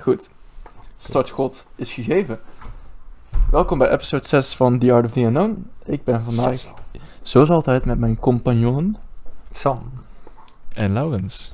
[0.00, 0.30] Goed.
[0.98, 2.38] Startschot is gegeven.
[3.50, 5.70] Welkom bij episode 6 van The Art of the Unknown.
[5.84, 6.74] Ik ben vandaag,
[7.22, 8.96] zoals altijd, met mijn compagnon.
[9.50, 9.78] Sam.
[10.72, 11.52] En Laurens.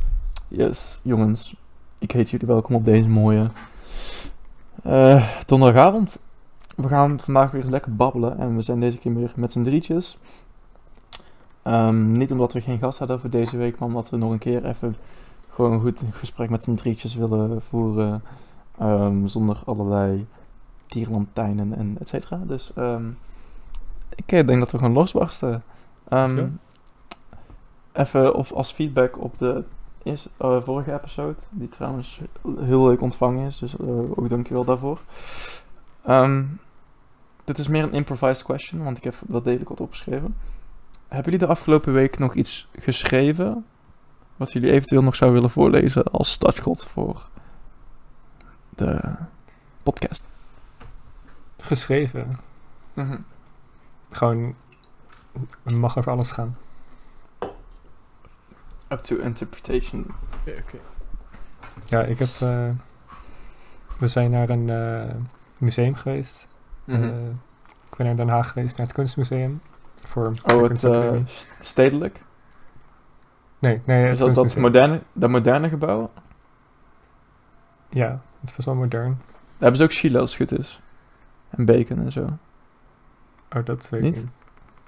[0.49, 1.54] Yes, jongens.
[1.99, 3.51] Ik heet jullie welkom op deze mooie
[4.83, 6.19] eh, donderdagavond.
[6.76, 8.38] We gaan vandaag weer lekker babbelen.
[8.38, 10.19] En we zijn deze keer weer met z'n drietjes.
[11.63, 14.38] Ehm, niet omdat we geen gast hadden voor deze week, maar omdat we nog een
[14.38, 14.97] keer even
[15.54, 18.23] gewoon een goed gesprek met z'n drietjes willen voeren.
[18.78, 20.26] ehm, zonder allerlei
[20.86, 22.40] tierlantijnen en et cetera.
[22.46, 23.04] Dus ehm,
[24.14, 25.62] ik eh, denk dat we gewoon losbarsten.
[26.09, 26.48] Ehm,
[27.92, 29.64] even of als feedback op de
[30.02, 32.20] eerste, eh, vorige episode, die trouwens
[32.59, 35.00] heel leuk ontvangen is, dus eh, ook dankjewel daarvoor.
[37.45, 40.36] Dit is meer een improvised question, want ik heb dat degelijk wat opgeschreven.
[41.09, 43.64] Hebben jullie de afgelopen week nog iets geschreven
[44.37, 47.29] wat jullie eventueel nog zouden willen voorlezen als startschot voor
[48.69, 49.15] de
[49.83, 50.29] podcast?
[51.59, 52.38] Geschreven.
[54.10, 54.54] Gewoon,
[55.63, 56.57] het mag over alles gaan.
[58.88, 60.07] Up to interpretation.
[61.85, 62.71] Ja, ik heb, eh,
[63.98, 65.15] we zijn naar een eh,
[65.59, 66.48] museum geweest.
[66.85, 67.03] Mhm.
[67.03, 67.29] Eh,
[67.91, 69.61] ik ben naar Den Haag geweest, naar het kunstmuseum.
[70.03, 71.17] Voor oh, het eh,
[71.59, 72.21] stedelijk?
[73.65, 74.62] Nee, nee, het Is dat dat kunstmuseum.
[74.62, 76.11] moderne, dat moderne gebouw?
[77.89, 78.09] Ja,
[78.41, 79.09] het is best wel modern.
[79.09, 80.81] Daar hebben ze ook chile als het goed is.
[81.51, 82.29] En bacon en zo.
[83.57, 84.17] Oh, dat weet Niet?
[84.17, 84.33] ik niet.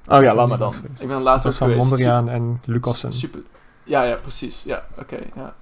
[0.08, 0.74] Oh ja, laat maar dan.
[0.74, 1.02] geweest.
[1.02, 1.88] Ik ben laatst ook van geweest.
[1.88, 3.12] Mondriaan en Lucassen.
[3.12, 3.40] Super.
[3.84, 4.62] Ja, ja, precies.
[4.62, 5.18] Ja, oké.
[5.34, 5.54] ja.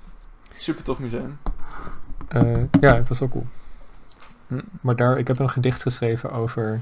[0.59, 1.39] Super tof museum.
[2.29, 3.47] Eh, ja, het was wel cool.
[4.47, 4.61] Hm.
[4.81, 6.81] Maar daar, ik heb een gedicht geschreven over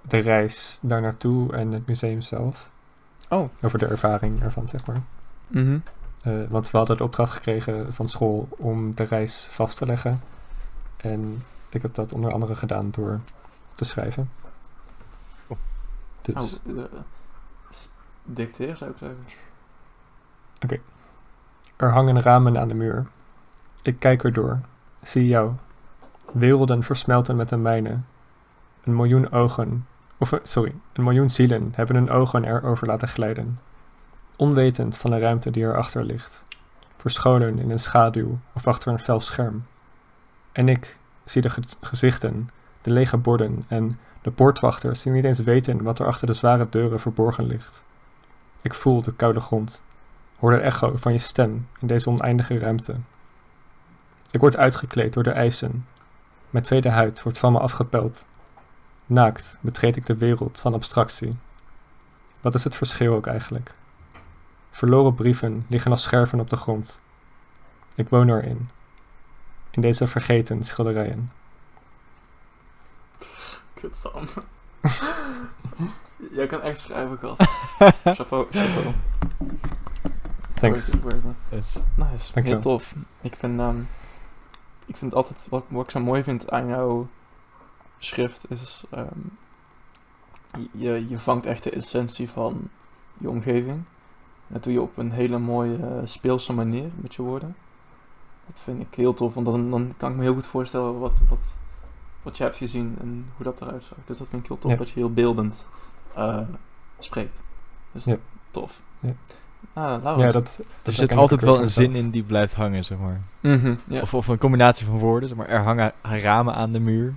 [0.00, 2.70] de reis daar naartoe en het museum zelf.
[3.28, 3.48] Oh.
[3.62, 5.02] Over de ervaring ervan, zeg maar.
[5.46, 5.78] Mhm.
[6.22, 10.20] Eh, want we hadden de opdracht gekregen van school om de reis vast te leggen.
[10.96, 13.20] En ik heb dat onder andere gedaan door
[13.74, 14.30] te schrijven.
[15.46, 15.58] Oh.
[16.22, 16.84] Dus, Oh, eh,
[18.24, 19.24] dicteer zou ik zeggen.
[21.76, 23.06] er hangen ramen aan de muur.
[23.82, 24.60] Ik kijk erdoor.
[25.02, 25.52] Zie jou.
[26.32, 27.98] Werelden versmelten met de mijne.
[28.84, 29.86] Een miljoen ogen,
[30.18, 33.58] of eh, sorry, een miljoen zielen hebben hun ogen erover laten glijden.
[34.36, 36.44] Onwetend van de ruimte die erachter ligt.
[36.96, 39.66] Verscholen in een schaduw of achter een fel scherm.
[40.52, 45.38] En ik zie de ge- gezichten, de lege borden en de poortwachters die niet eens
[45.38, 47.84] weten wat er achter de zware deuren verborgen ligt.
[48.62, 49.82] Ik voel de koude grond
[50.38, 52.96] hoor de echo van je stem in deze oneindige ruimte.
[54.30, 55.86] Ik word uitgekleed door de eisen.
[56.50, 58.26] Mijn tweede huid wordt van me afgepeld.
[59.06, 61.36] Naakt betreed ik de wereld van abstractie.
[62.40, 63.74] Wat is het verschil ook eigenlijk?
[64.76, 67.00] Verloren brieven liggen als scherven op de grond.
[67.94, 68.68] Ik woon erin.
[69.70, 71.30] In deze vergeten schilderijen.
[73.74, 74.24] Kut Sam.
[76.36, 77.42] Jij kan echt schrijven, gast.
[78.16, 78.94] chapeau, chapeau.
[80.54, 80.94] Thanks.
[80.94, 81.82] Word- word- Yes.
[81.94, 82.94] Nice, heel tof.
[83.20, 83.80] Ik vind, ehm,
[84.86, 87.08] ik vind altijd, wat, wat ik zo mooi vind aan jouw
[87.98, 89.18] schrift, is ehm,
[90.72, 92.68] je, je vangt echt de essentie van
[93.18, 93.82] je omgeving.
[94.48, 97.56] Dat doe je op een hele mooie eh, speelse manier met je woorden.
[98.46, 101.20] Dat vind ik heel tof, want dan, dan kan ik me heel goed voorstellen wat,
[101.28, 101.58] wat,
[102.22, 103.98] wat je hebt gezien en hoe dat eruit zag.
[104.04, 104.76] Dus dat vind ik heel tof, Ja.
[104.76, 105.66] dat je heel beeldend
[106.14, 106.40] eh,
[106.98, 107.40] spreekt.
[107.92, 108.16] Dus Ja.
[108.50, 108.80] tof.
[109.00, 109.12] Ja.
[109.72, 113.20] Ah, Ja, dat, Er zit altijd wel een zin in die blijft hangen, zeg maar.
[113.40, 114.00] Mhm, ja.
[114.00, 115.48] Of, of een combinatie van woorden, zeg maar.
[115.48, 117.14] Er hangen ramen aan de muur.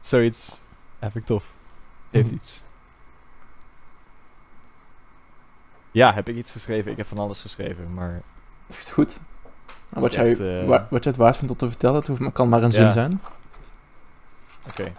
[0.00, 0.62] Zoiets.
[1.00, 1.44] Vind ik tof.
[2.10, 2.34] Heeft Mhm.
[2.34, 2.62] iets.
[5.90, 6.90] Ja, heb ik iets geschreven?
[6.90, 8.22] Ik heb van alles geschreven, maar...
[8.66, 9.20] Is goed.
[9.88, 12.48] Wat, Echt, jij, eh, wa- wat het waard vindt om te vertellen, het hoeft, kan
[12.48, 12.90] maar een zin Ja.
[12.90, 13.20] zijn.
[14.68, 14.92] Oké.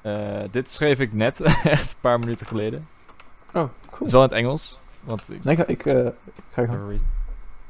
[0.00, 2.88] Eh, dit schreef ik net, echt een paar minuten geleden.
[3.52, 4.06] Oh, Het cool.
[4.06, 4.78] is wel in het Engels.
[5.00, 6.12] Want ik, Nee, ik, ga- ik, eh, ik
[6.52, 7.06] ga reason.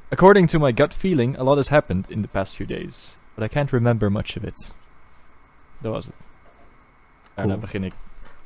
[0.08, 3.44] According to my gut feeling, a lot has happened in the past few days, but
[3.44, 4.74] I can't remember much of it.
[5.78, 6.14] Dat was het.
[7.34, 7.92] En dan begin ik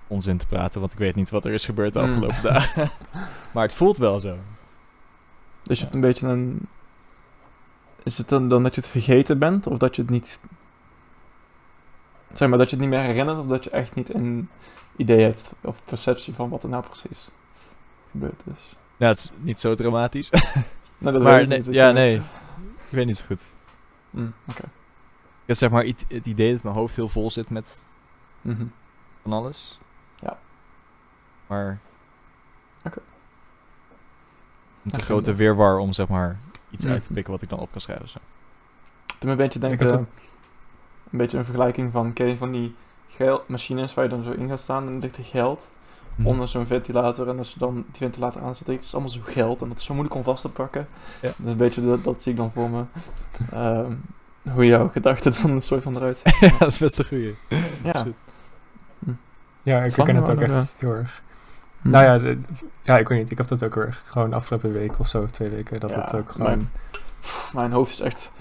[0.07, 2.05] onzin te praten, want ik weet niet wat er is gebeurd de Mm.
[2.07, 2.91] afgelopen dagen.
[3.53, 4.37] maar het voelt wel zo.
[5.63, 6.69] Dus je hebt een beetje een...
[8.03, 10.41] Is het dan, dan dat je het vergeten bent, of dat je het niet...
[12.33, 14.49] Zeg maar, dat je het niet meer herinnert, of dat je echt niet een
[14.97, 17.29] idee hebt, of perceptie van wat er nou precies
[18.11, 18.77] gebeurd is.
[18.97, 20.31] Nou, het is niet zo dramatisch.
[20.99, 21.75] Nou, dat maar nee, niet.
[21.75, 22.17] Ja, nee.
[22.17, 22.23] Ik
[22.89, 23.49] weet niet zo goed.
[24.11, 24.63] mm, Oké.
[24.63, 27.83] Ik heb zeg maar het idee dat mijn hoofd heel vol zit met
[28.47, 28.65] Mhm.
[29.23, 29.81] van alles.
[30.17, 30.39] Ja.
[31.47, 31.79] Maar
[34.85, 36.39] Een te Ja, grote weerwar om zeg maar
[36.71, 36.93] iets Mm.
[36.93, 38.09] uit te pikken wat ik dan op kan schrijven.
[38.09, 38.19] Zo.
[39.19, 40.07] Toen een beetje Ik denken, heb
[41.11, 42.75] een beetje een vergelijking van, ken van die
[43.09, 45.69] geldmachines waar je dan zo in gaat staan en dan ligt er geld
[46.15, 46.29] Mhm.
[46.29, 49.63] onder zo'n ventilator en als je dan die ventilator aanzet, is het allemaal zo geld
[49.63, 50.89] en dat is zo moeilijk om vast te pakken.
[51.23, 51.33] Ja.
[51.37, 52.85] Dus een beetje dat, dat zie ik dan voor me.
[53.53, 53.95] Ehm,
[54.53, 57.37] hoe jouw gedachten dan een soort van eruit ja, dat is best een goeie.
[57.83, 58.07] Ja.
[59.67, 61.23] Ja, ik herken het ook echt heel erg.
[61.83, 61.91] Hm.
[61.91, 62.39] Nou ja, de-
[62.83, 63.31] ja, ik weet niet.
[63.31, 64.03] Ik heb dat ook heel erg.
[64.07, 65.81] Gewoon afgelopen week of zo, twee weken.
[65.81, 66.47] Dat Ja, het ook gewoon...
[66.51, 66.71] Mijn,
[67.53, 68.33] mijn hoofd is echt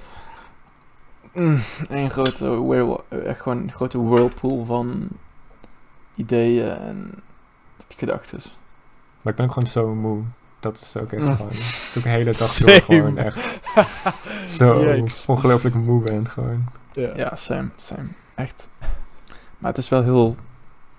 [1.34, 5.08] mm, een grote, whirl- echt gewoon een grote whirlpool van
[6.16, 7.12] ideeën en
[7.98, 8.40] gedachten.
[9.22, 10.24] Maar ik ben ook gewoon zo moe.
[10.60, 11.36] Dat is ook echt Mm.
[11.36, 11.50] gewoon...
[11.50, 12.82] Dat ik de hele dag door Same.
[12.82, 13.60] gewoon echt
[14.58, 15.26] zo Yikes.
[15.26, 16.30] ongelooflijk moe ben.
[16.30, 16.66] Gewoon.
[16.92, 17.12] Ja.
[17.16, 18.08] Ja, same, same.
[18.36, 18.70] Echt.
[19.58, 20.36] Maar het is wel heel...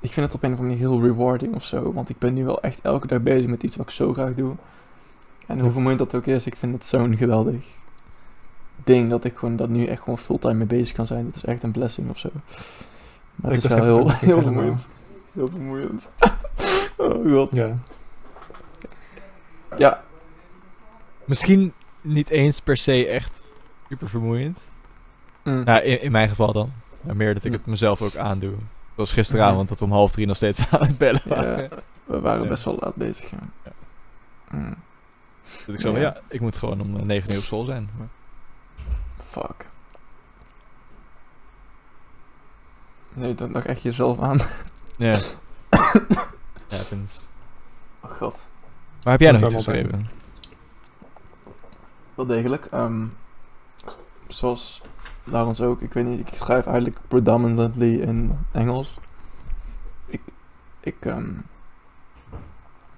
[0.00, 1.92] Ik vind het op een of andere manier heel rewarding of zo.
[1.92, 4.34] Want ik ben nu wel echt elke dag bezig met iets wat ik zo graag
[4.34, 4.54] doe.
[5.46, 7.64] En hoe vermoeiend dat ook is, ik vind het zo'n geweldig
[8.84, 11.26] ding dat ik gewoon dat nu echt gewoon fulltime mee bezig kan zijn.
[11.26, 12.28] Het is echt een blessing of zo.
[13.34, 14.88] Maar het is wel heel, heel vermoeiend.
[15.32, 16.10] Heel vermoeiend.
[16.96, 17.54] oh god.
[17.54, 17.76] Ja.
[19.78, 20.04] Ja,
[21.24, 23.42] Misschien niet eens per se echt
[23.88, 24.68] super vermoeiend.
[25.42, 25.64] mm.
[25.64, 26.72] Nou, in, in mijn geval dan.
[27.00, 27.56] Maar meer dat ik Hm.
[27.56, 28.52] het mezelf ook aandoe.
[28.96, 31.70] Zoals gisteravond, dat we om half drie nog steeds aan het bellen ja, waren.
[32.04, 32.48] we waren Ja.
[32.48, 33.30] best wel laat bezig.
[33.30, 33.38] Ja.
[33.64, 33.72] Ja.
[34.50, 34.74] Mm.
[35.66, 35.98] Dat ik zo Ja.
[35.98, 37.90] ja, ik moet gewoon om eh, negen uur op school zijn.
[37.98, 38.06] Maar,
[39.16, 39.66] Fuck.
[43.12, 44.38] Nee, dan dacht echt jezelf aan.
[44.96, 45.18] ja.
[46.70, 47.26] Happens.
[48.00, 48.38] Oh god.
[49.02, 50.06] Maar heb jij nog iets geschreven?
[52.14, 52.64] Wel degelijk.
[52.64, 53.06] ehm,
[54.28, 54.82] zoals
[55.26, 58.98] Laurens ook, ik weet niet, ik schrijf eigenlijk predominantly in Engels.
[60.06, 60.20] Ik,
[60.80, 61.28] ik, ehm,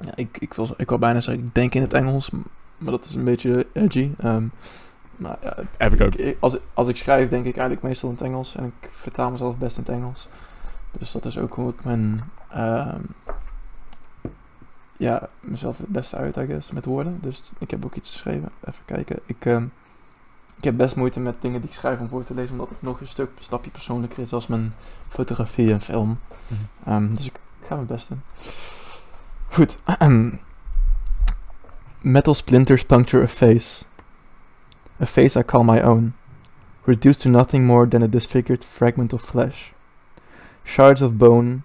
[0.01, 2.31] ja, ik, ik, wil, ik wil bijna zeggen, ik denk in het Engels,
[2.79, 4.11] maar dat is een beetje edgy.
[4.19, 4.45] ehm,
[5.17, 6.15] maar ja, Heb ik ook.
[6.15, 9.31] ik- als, als ik schrijf, denk ik eigenlijk meestal in het Engels en ik vertaal
[9.31, 10.27] mezelf best in het Engels.
[10.99, 13.01] Dus dat is ook hoe ik mijn, ehm,
[14.97, 17.19] ja, mezelf het beste uit, I guess, met woorden.
[17.21, 18.49] Dus ik heb ook iets geschreven.
[18.65, 19.19] Even kijken.
[19.27, 19.45] Ik,
[20.59, 22.83] ik heb best moeite met dingen die ik schrijf om voor te lezen, omdat het
[22.83, 24.73] nog een stuk, een stapje persoonlijker is als mijn
[25.09, 26.19] fotografie en film.
[26.47, 26.61] Mhm.
[26.85, 28.23] Ehm, dus ik, ik ga mijn best doen.
[29.49, 29.79] Goed.
[32.01, 33.85] Metal splinters puncture a face.
[35.01, 36.15] A face I call my own.
[36.85, 39.73] Reduced to nothing more than a disfigured fragment of flesh.
[40.65, 41.63] Shards of bone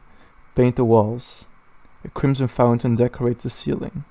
[0.54, 1.48] paint the walls.
[2.06, 4.04] A crimson fountain decorates the ceiling.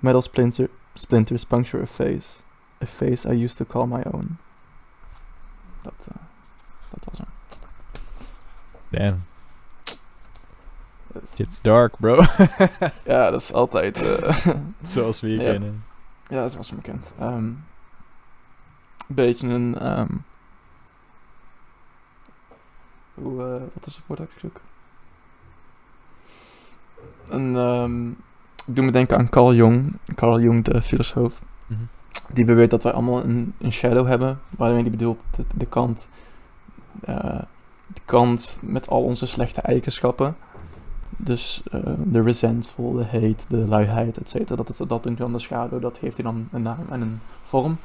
[0.00, 2.42] Metal splinter, splinters puncture a face.
[2.82, 4.38] A face I used to call my own.
[5.82, 6.22] Dat, eh,
[6.90, 7.28] dat was hem.
[8.88, 9.24] Damn.
[11.12, 12.14] Dus- It's dark, bro.
[13.04, 14.02] ja, dat is altijd.
[14.02, 14.46] eh,
[14.86, 15.50] Zoals we je Ja.
[15.50, 15.84] kennen.
[16.28, 17.12] Ja, dat was bekend.
[17.18, 17.64] Ehm, een
[19.06, 19.78] beetje een.
[19.78, 20.12] ehm,
[23.14, 24.60] hoe, eh, wat is het woord dat ik zoek?
[27.28, 27.56] Een.
[27.56, 28.10] ehm,
[28.66, 29.98] ik doe me denken aan Carl Jung.
[30.14, 31.40] Carl Jung, de filosoof.
[32.32, 34.40] Die beweert dat wij allemaal een, een shadow hebben.
[34.50, 35.24] Waarmee die bedoelt
[35.56, 36.08] de, kant.
[37.00, 37.40] eh,
[37.86, 40.36] de kant met al onze slechte eigenschappen.
[41.16, 44.62] Dus eh, de resentful, de hate, de luiheid, et cetera.
[44.62, 45.78] Dat, dat noemt hij dan de schaduw.
[45.78, 47.76] Dat geeft hij dan een naam en een vorm.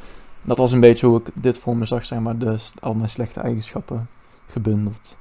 [0.42, 2.38] Dat was een beetje hoe ik dit voor me zag, zeg maar.
[2.38, 4.08] Dus al mijn slechte eigenschappen
[4.48, 5.18] gebundeld.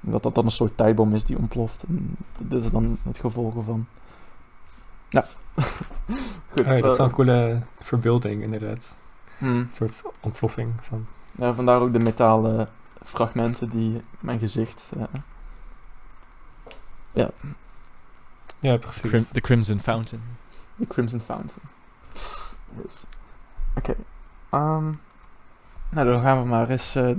[0.00, 1.82] Dat dat dan een soort tijdbom is die ontploft.
[1.88, 3.86] En dit is dan het gevolg ervan.
[5.14, 5.24] Ja.
[6.50, 6.60] Goed.
[6.60, 8.94] Oh ja, dat is wel een coole verbeelding, inderdaad.
[9.38, 9.56] hmm.
[9.56, 11.06] Een soort ontploffing van...
[11.32, 12.68] Ja, vandaar ook de metalen
[13.04, 14.90] fragmenten die mijn gezicht.
[14.96, 15.02] eh,
[17.12, 17.30] ja,
[18.58, 19.00] Ja, precies.
[19.10, 20.22] Crim- The Crimson Fountain.
[20.76, 21.68] de Crimson Fountain.
[22.82, 23.02] Yes.
[23.76, 23.94] Oké.
[24.50, 24.92] ehm,
[25.88, 27.10] nou, dan gaan we maar eens eh,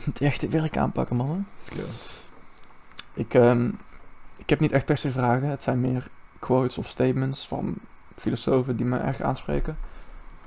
[0.00, 1.46] het echte werk aanpakken, mannen.
[1.58, 1.86] Let's go.
[3.14, 3.70] Ik, ehm,
[4.36, 5.48] ik heb niet echt per se vragen.
[5.48, 7.74] Het zijn meer quotes of statements van
[8.16, 9.78] filosofen die me erg aanspreken.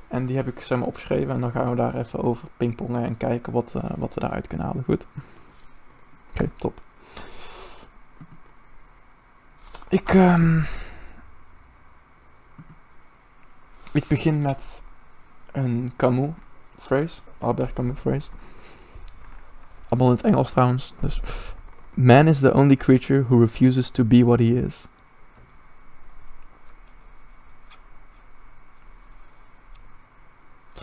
[0.07, 1.33] En die heb ik zeg maar opgeschreven.
[1.33, 4.47] En dan gaan we daar even over pingpongen en kijken wat, eh, wat we daaruit
[4.47, 4.83] kunnen halen.
[4.83, 5.07] Goed?
[6.29, 6.81] Oké, top.
[9.87, 10.61] Ik, ehm,
[13.91, 14.83] ik begin met
[15.51, 16.29] een Camus
[16.75, 17.21] phrase.
[17.37, 18.29] Albert Camus phrase.
[19.89, 20.93] Allemaal in het Engels trouwens.
[20.99, 21.21] Dus
[21.93, 24.87] Man is the only creature who refuses to be what he is.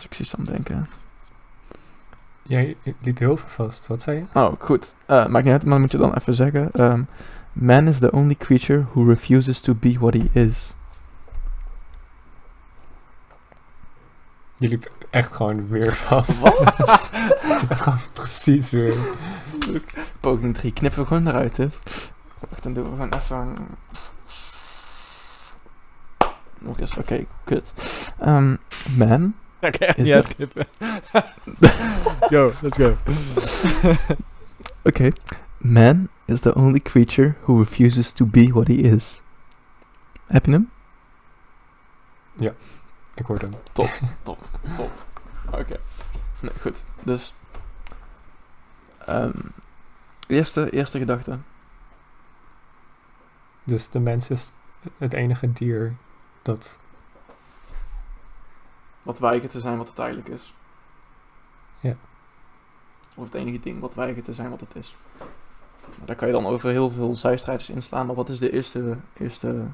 [0.03, 0.87] Ik zie Sam denken.
[2.41, 3.87] Jij liep heel veel vast.
[3.87, 4.39] Wat zei je?
[4.39, 4.95] Oh, goed.
[5.05, 6.71] Eh maakt niet uit, maar moet je dan even zeggen.
[6.71, 7.03] ehm,
[7.53, 10.75] Man is the only creature who refuses to be what he is.
[14.57, 16.39] Die liep echt gewoon weer vast.
[16.39, 16.53] Wat?
[17.69, 18.95] gewoon precies weer.
[20.19, 21.57] Poging 3 knippen we gewoon eruit.
[22.49, 23.55] Wacht, dan doen we gewoon even...
[26.57, 27.73] Nog eens, oké, kut.
[28.19, 28.55] Ehm,
[28.97, 30.67] man Ga ik echt Is niet uitknippen.
[32.29, 32.97] Yo, let's go.
[34.83, 35.13] Okay.
[35.57, 39.21] Man is the only creature who refuses to be what he is.
[40.25, 40.69] Heb je hem?
[43.19, 43.53] Ik hoorde hem.
[43.73, 43.89] Top.
[45.51, 45.79] Oké.
[46.39, 46.83] Nee, goed.
[47.03, 47.33] Dus.
[49.05, 49.39] ehm,
[50.27, 51.39] eerste, eerste gedachte.
[53.63, 54.51] Dus de mens is
[54.97, 55.95] het enige dier
[56.41, 56.79] dat...
[59.03, 60.53] Wat weigert te zijn wat het eigenlijk is.
[61.79, 61.95] Ja.
[63.15, 64.95] Of het enige ding wat weigert te zijn wat het is.
[65.97, 68.05] Maar daar kan je dan over heel veel zijstrijders inslaan.
[68.05, 69.65] Maar wat is de eerste, eerste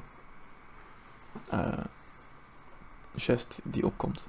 [1.50, 1.84] eh
[3.16, 4.28] gest die opkomt?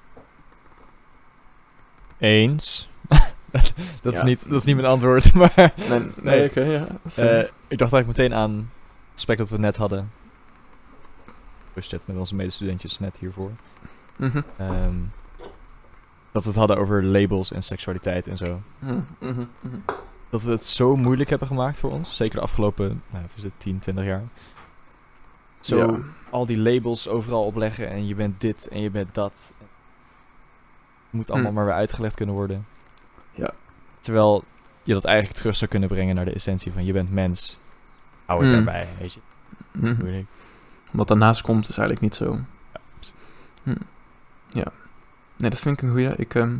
[2.18, 2.90] Eens.
[3.52, 5.54] dat, dat is niet, dat is niet mijn antwoord, maar...
[5.56, 6.50] Nee, nee, Nee.
[6.50, 6.88] oké, ja.
[7.16, 8.66] eh, ik dacht eigenlijk meteen aan het
[9.14, 10.12] gesprek dat we net hadden.
[11.74, 13.52] Pushed met onze medestudentjes net hiervoor.
[14.18, 14.42] Mhm.
[14.58, 14.96] Ehm,
[16.32, 18.62] dat we het hadden over labels en seksualiteit en zo.
[18.80, 19.44] Mhm, mhm.
[20.30, 22.16] Dat we het zo moeilijk hebben gemaakt voor ons.
[22.16, 24.24] Zeker de afgelopen, nou, het is het 10, 20 jaar.
[25.60, 26.00] Zo Ja.
[26.30, 29.54] al die labels overal opleggen en je bent dit en je bent dat.
[31.10, 32.66] Moet allemaal maar weer uitgelegd kunnen worden.
[33.32, 33.54] Ja.
[34.00, 34.44] Terwijl
[34.84, 37.60] je dat eigenlijk terug zou kunnen brengen naar de essentie van je bent mens.
[38.26, 39.20] Hou het erbij, weet je.
[40.92, 42.40] Wat daarnaast komt is eigenlijk niet zo.
[43.64, 43.74] Ja.
[44.58, 44.72] Ja.
[45.38, 46.16] Nee, dat vind ik een goeie.
[46.16, 46.58] Ik, ehm,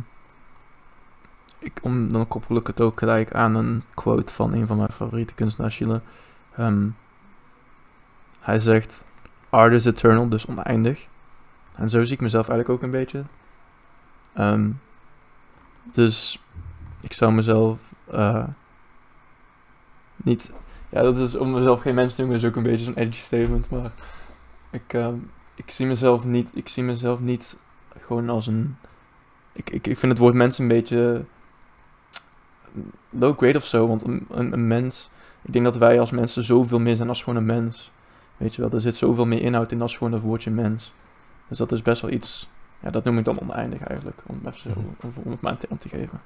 [1.58, 4.92] ik, om, dan koppel ik het ook gelijk aan een quote van een van mijn
[4.92, 5.80] favoriete kunstenaars.
[6.56, 6.88] Ehm,
[8.40, 9.04] hij zegt,
[9.50, 11.06] art is eternal, dus oneindig.
[11.74, 13.24] En zo zie ik mezelf eigenlijk ook een beetje.
[14.34, 14.70] Ehm,
[15.82, 16.42] dus
[17.00, 17.78] ik zou mezelf
[18.10, 18.44] eh,
[20.16, 20.50] niet...
[20.88, 23.20] Ja, dat is om mezelf geen mens te noemen, is ook een beetje zo'n edgy
[23.20, 23.92] statement, maar...
[24.70, 24.92] Ik,
[25.54, 27.58] ik zie mezelf niet, ik zie mezelf niet
[28.02, 28.76] gewoon als een.
[29.52, 31.24] Ik, ik, ik vind het woord mens een beetje
[33.10, 35.10] low grade of zo, want een, een, een mens.
[35.42, 37.92] Ik denk dat wij als mensen zoveel meer zijn als gewoon een mens.
[38.36, 40.92] Weet je wel, er zit zoveel meer inhoud in als gewoon het woordje mens.
[41.48, 42.48] Dus dat is best wel iets.
[42.80, 44.78] Ja, dat noem ik dan oneindig eigenlijk, om, even zo, Mhm.
[45.00, 46.20] om, om het maar een term te geven.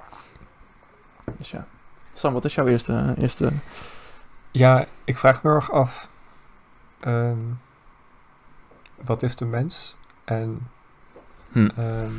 [1.38, 1.66] Dus ja.
[2.12, 3.14] Sam, wat is jouw eerste.
[3.18, 3.52] eerste
[4.50, 6.08] Ja, ik vraag me erg af.
[7.00, 7.38] ehm,
[9.04, 9.96] wat is de mens?
[10.24, 10.68] En,
[11.52, 11.68] hm.
[11.76, 12.12] ehm,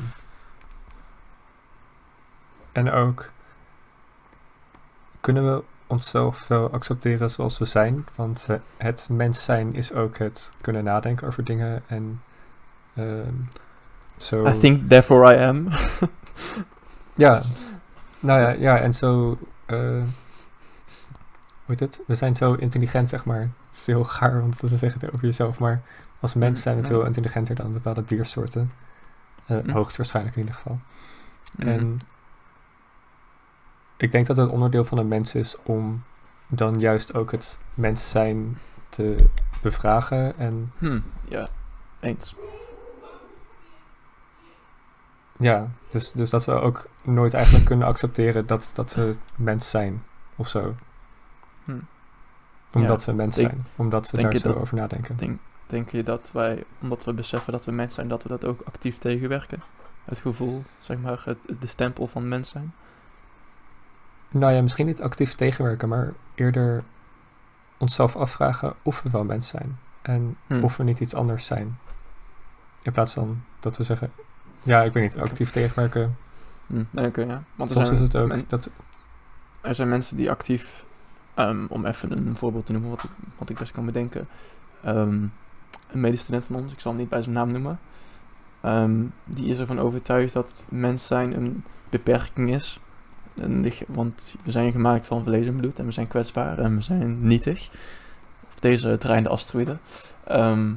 [2.71, 3.31] en ook,
[5.19, 8.05] kunnen we onszelf wel accepteren zoals we zijn?
[8.15, 12.21] Want eh, het mens zijn is ook het kunnen nadenken over dingen en
[12.95, 13.33] ehm,
[14.17, 14.47] zo.
[14.47, 15.67] I think therefore I am.
[17.15, 17.41] Ja,
[18.19, 19.37] nou ja, ja en zo.
[19.65, 20.03] eh
[21.65, 22.01] hoe heet het?
[22.07, 23.39] We zijn zo intelligent, zeg maar.
[23.39, 25.81] Het is heel gaar om te zeggen over jezelf, maar
[26.19, 28.71] als mens zijn we veel intelligenter dan bepaalde diersoorten.
[29.45, 29.69] Eh Hm.
[29.69, 30.79] Hoogstwaarschijnlijk in ieder geval.
[31.57, 31.67] Mhm.
[31.67, 31.99] En
[33.97, 36.03] ik denk dat het onderdeel van een mens is om
[36.47, 38.57] dan juist ook het mens zijn
[38.89, 39.15] te
[39.61, 41.47] bevragen en Hm, ja,
[41.99, 42.35] eens.
[45.37, 50.03] Ja, dus, dus dat we ook nooit eigenlijk kunnen accepteren dat, dat we mens zijn
[50.35, 50.75] of zo.
[51.63, 51.79] Hm.
[52.73, 53.65] Omdat we mens denk- zijn.
[53.75, 55.15] Omdat we daar zo dat- over nadenken.
[55.17, 55.39] Denk,
[55.73, 58.61] denk je dat wij, omdat we beseffen dat we mens zijn, dat we dat ook
[58.61, 59.61] actief tegenwerken?
[60.05, 62.73] Het gevoel, zeg maar, het, de stempel van mens zijn?
[64.29, 66.83] Nou ja, misschien niet actief tegenwerken, maar eerder
[67.77, 69.77] onszelf afvragen of we wel mens zijn.
[70.01, 70.63] En Hm.
[70.63, 71.77] of we niet iets anders zijn.
[72.81, 74.11] In plaats van dat we zeggen,
[74.63, 76.17] ja, ik weet niet, actief tegenwerken.
[76.67, 77.43] Hm, nee, oké, ja.
[77.55, 78.69] Want Soms zijn, is het ook men- dat,
[79.61, 80.85] er zijn mensen die actief,
[81.33, 84.27] ehm, om even een voorbeeld te noemen wat ik, wat ik best kan bedenken.
[84.83, 85.25] ehm,
[85.91, 87.79] een medestudent van ons, ik zal hem niet bij zijn naam noemen.
[88.61, 92.79] ehm, die is ervan overtuigd dat mens zijn een beperking is.
[93.87, 97.69] Want we zijn gemaakt van vlees bloed en we zijn kwetsbaar en we zijn nietig.
[98.41, 99.77] Op deze draaiende asteroïde.
[100.23, 100.73] Ehm,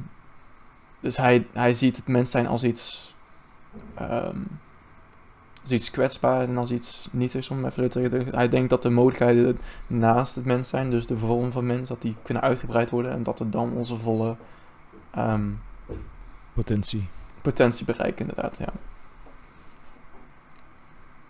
[0.99, 3.15] dus hij, hij ziet het mens zijn als iets,
[3.95, 4.39] ehm,
[5.61, 8.35] als iets kwetsbaar en als iets nietigs, om even te zeggen.
[8.35, 12.01] Hij denkt dat de mogelijkheden naast het mens zijn, dus de vorm van mens, dat
[12.01, 14.35] die kunnen uitgebreid worden en dat we dan onze volle
[15.11, 15.49] ehm,
[16.53, 17.07] Potentie.
[17.41, 18.67] potentie bereiken, inderdaad, ja.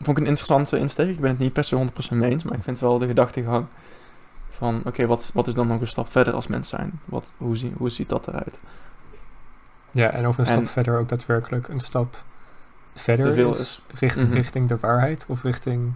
[0.02, 1.10] Vond ik een interessante insteek.
[1.10, 3.66] Ik ben het niet per se 100% mee eens, maar ik vind wel de gedachtegang
[4.50, 7.00] van, oké, wat, wat is dan nog een stap verder als mens zijn?
[7.06, 8.60] Wat, hoe, zie, hoe ziet dat eruit?
[9.92, 12.24] ja, en over een En- stap verder ook daadwerkelijk een stap
[12.96, 13.82] verder is, is.
[13.94, 14.32] richt- Mhm.
[14.34, 15.94] richting de waarheid of richting,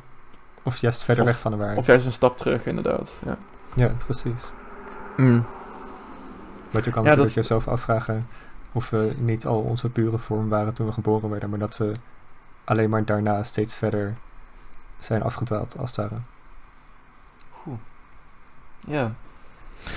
[0.63, 1.79] of juist verder Of- weg van de waarheid.
[1.79, 3.11] Of juist een stap terug, inderdaad.
[3.25, 3.38] Ja,
[3.75, 4.51] Ja, precies.
[5.17, 5.45] Mm.
[6.71, 8.27] Want je kan Ja, natuurlijk dat- jezelf afvragen
[8.71, 11.91] of we niet al onze pure vorm waren toen we geboren werden, maar dat we
[12.63, 14.15] alleen maar daarna steeds verder
[14.99, 16.21] zijn afgedwaald, als het ware.
[17.51, 17.79] Goed.
[18.79, 19.11] Ja.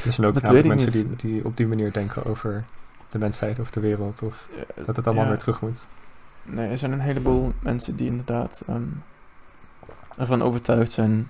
[0.04, 2.64] Er zijn ook namelijk mensen die, die op die manier denken over
[3.08, 4.48] de mensheid of de wereld, of
[4.86, 5.30] dat het allemaal Ja.
[5.30, 5.86] weer terug moet.
[6.42, 8.82] Nee, er zijn een heleboel mensen die inderdaad ehm,
[10.18, 11.28] ervan overtuigd zijn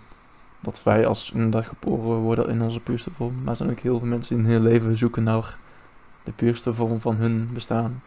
[0.65, 3.35] dat wij als inderdaad geboren worden in onze puurste vorm.
[3.35, 5.57] Maar er zijn ook heel veel mensen die hun hele leven zoeken naar
[6.23, 8.03] de puurste vorm van hun bestaan.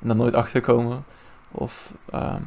[0.00, 1.04] En daar nooit achter komen.
[1.50, 2.42] Of, ehm,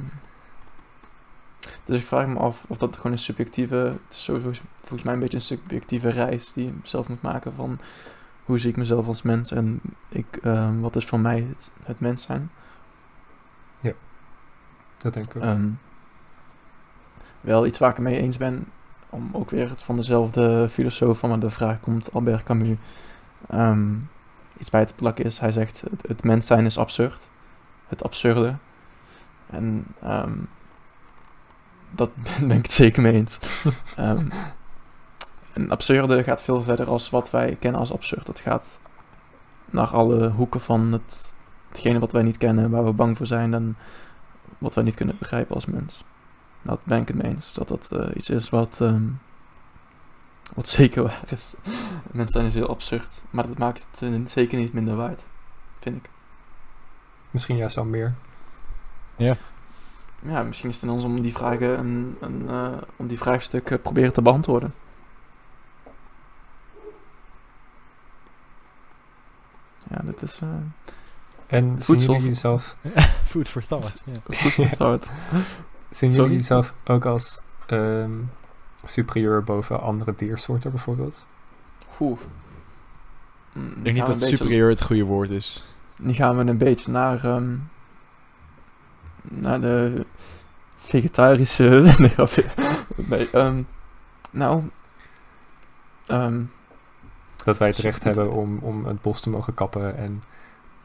[1.86, 5.14] dus ik vraag me af of dat gewoon een subjectieve, het is sowieso volgens mij
[5.14, 7.80] een beetje een subjectieve reis die je zelf moet maken van
[8.46, 12.00] hoe zie ik mezelf als mens en ik, ehm, wat is voor mij het, het
[12.00, 12.52] mens zijn.
[15.02, 15.42] Dat denk ik ook.
[15.42, 15.70] Ehm,
[17.42, 18.68] wel iets waar ik het mee eens ben,
[19.12, 22.78] om ook weer het van dezelfde filosoof van de vraag komt, Albert Camus,
[23.50, 23.94] ehm,
[24.58, 25.40] iets bij te plakken is.
[25.40, 27.30] Hij zegt, het, het mens zijn is absurd.
[27.88, 28.56] Het absurde.
[29.50, 30.38] En ehm,
[31.90, 32.10] dat
[32.48, 33.40] ben ik het zeker mee eens.
[33.96, 34.26] Ehm,
[35.54, 38.28] een absurde gaat veel verder als wat wij kennen als absurd.
[38.28, 38.80] Het gaat
[39.66, 41.36] naar alle hoeken van het,
[41.70, 43.78] hetgene wat wij niet kennen, waar we bang voor zijn en
[44.58, 46.04] wat wij niet kunnen begrijpen als mens.
[46.62, 47.54] Nou, daar ben ik het mee eens.
[47.54, 49.08] Dat dat eh, iets is wat, ehm,
[50.54, 51.54] wat zeker waar is.
[52.12, 53.22] Mensen zijn is heel absurd.
[53.30, 55.22] Maar dat maakt het eh, zeker niet minder waard.
[55.80, 56.10] Vind ik.
[57.32, 58.14] Misschien juist al meer.
[60.24, 63.82] Ja, misschien is het aan ons om die vragen een, een, eh, om die vraagstukken
[63.82, 64.74] proberen te beantwoorden.
[69.90, 70.50] Ja, dit is eh
[71.48, 72.16] En Voedsel.
[72.16, 72.76] jezelf,
[73.32, 74.04] Food for thought.
[74.06, 74.14] Ja.
[74.24, 75.12] goed voor start.
[75.92, 76.24] zien Sorry?
[76.26, 78.12] jullie jezelf ook als ehm,
[78.84, 81.26] superieur boven andere diersoorten bijvoorbeeld?
[81.88, 82.20] Goed.
[83.54, 85.66] Mm, Ik denk niet dat superieur het goede woord is.
[85.98, 87.56] Nu gaan we een beetje naar, ehm,
[89.22, 90.06] naar de
[90.78, 91.64] vegetarische.
[92.96, 93.62] nee, ehm,
[94.32, 94.64] nou.
[96.06, 96.44] ehm,
[97.44, 100.24] Dat wij het recht hebben om, om het bos te mogen kappen en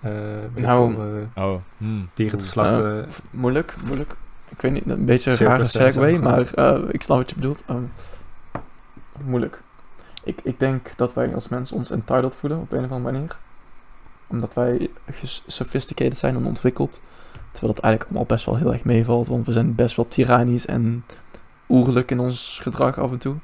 [0.00, 1.60] eh, ik Nou, veel, eh, Oh.
[1.76, 2.08] hmm.
[2.14, 2.52] dieren te Oeh.
[2.52, 3.08] slachten.
[3.30, 4.16] moeilijk, moeilijk.
[4.48, 7.64] Ik weet niet, een beetje een rare segue, maar eh, ik snap wat je bedoelt.
[7.66, 7.84] Ehm,
[9.24, 9.62] moeilijk.
[10.24, 13.36] Ik, ik denk dat wij als mens ons entitled voelen op een of andere manier.
[14.26, 14.90] Omdat wij
[15.46, 17.00] sophisticated zijn en ontwikkeld.
[17.50, 19.26] Terwijl dat eigenlijk allemaal best wel heel erg meevalt.
[19.26, 21.04] Want we zijn best wel tyrannisch en
[21.68, 23.36] oerlijk in ons gedrag af en toe.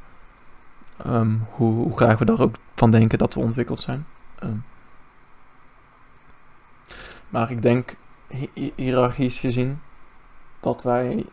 [1.04, 4.06] Ehm, hoe, hoe graag we daar ook van denken dat we ontwikkeld zijn.
[4.38, 4.56] Ehm.
[7.28, 7.96] maar ik denk,
[8.28, 9.80] hi- hi- hiërarchisch gezien,
[10.62, 11.25] dat wij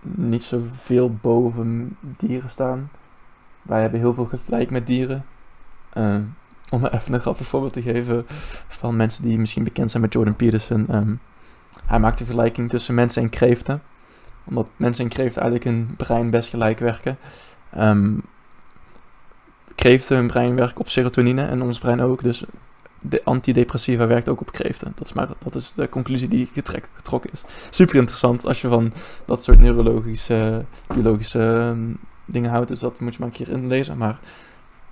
[0.00, 2.90] niet zoveel boven dieren staan.
[3.62, 5.24] Wij hebben heel veel gelijk met dieren.
[5.92, 6.22] Ehm,
[6.70, 8.24] om even een grappig voorbeeld te geven
[8.68, 10.86] van mensen die misschien bekend zijn met Jordan Peterson.
[10.88, 11.14] ehm,
[11.84, 13.82] hij maakt de vergelijking tussen mensen en kreeften.
[14.44, 17.18] Omdat mensen en kreeften eigenlijk hun brein best gelijk werken.
[17.70, 18.14] Ehm,
[19.74, 22.22] kreeften hun brein werkt op serotonine en ons brein ook.
[22.22, 22.44] Dus
[23.00, 24.92] de antidepressiva werkt ook op kreeften.
[24.94, 26.48] Dat is, maar, dat is de conclusie die
[26.96, 27.44] getrokken is.
[27.70, 28.92] Super interessant als je van
[29.24, 32.68] dat soort neurologische, biologische ehm, dingen houdt.
[32.68, 33.96] Dus dat moet je maar een keer inlezen.
[33.96, 34.18] Maar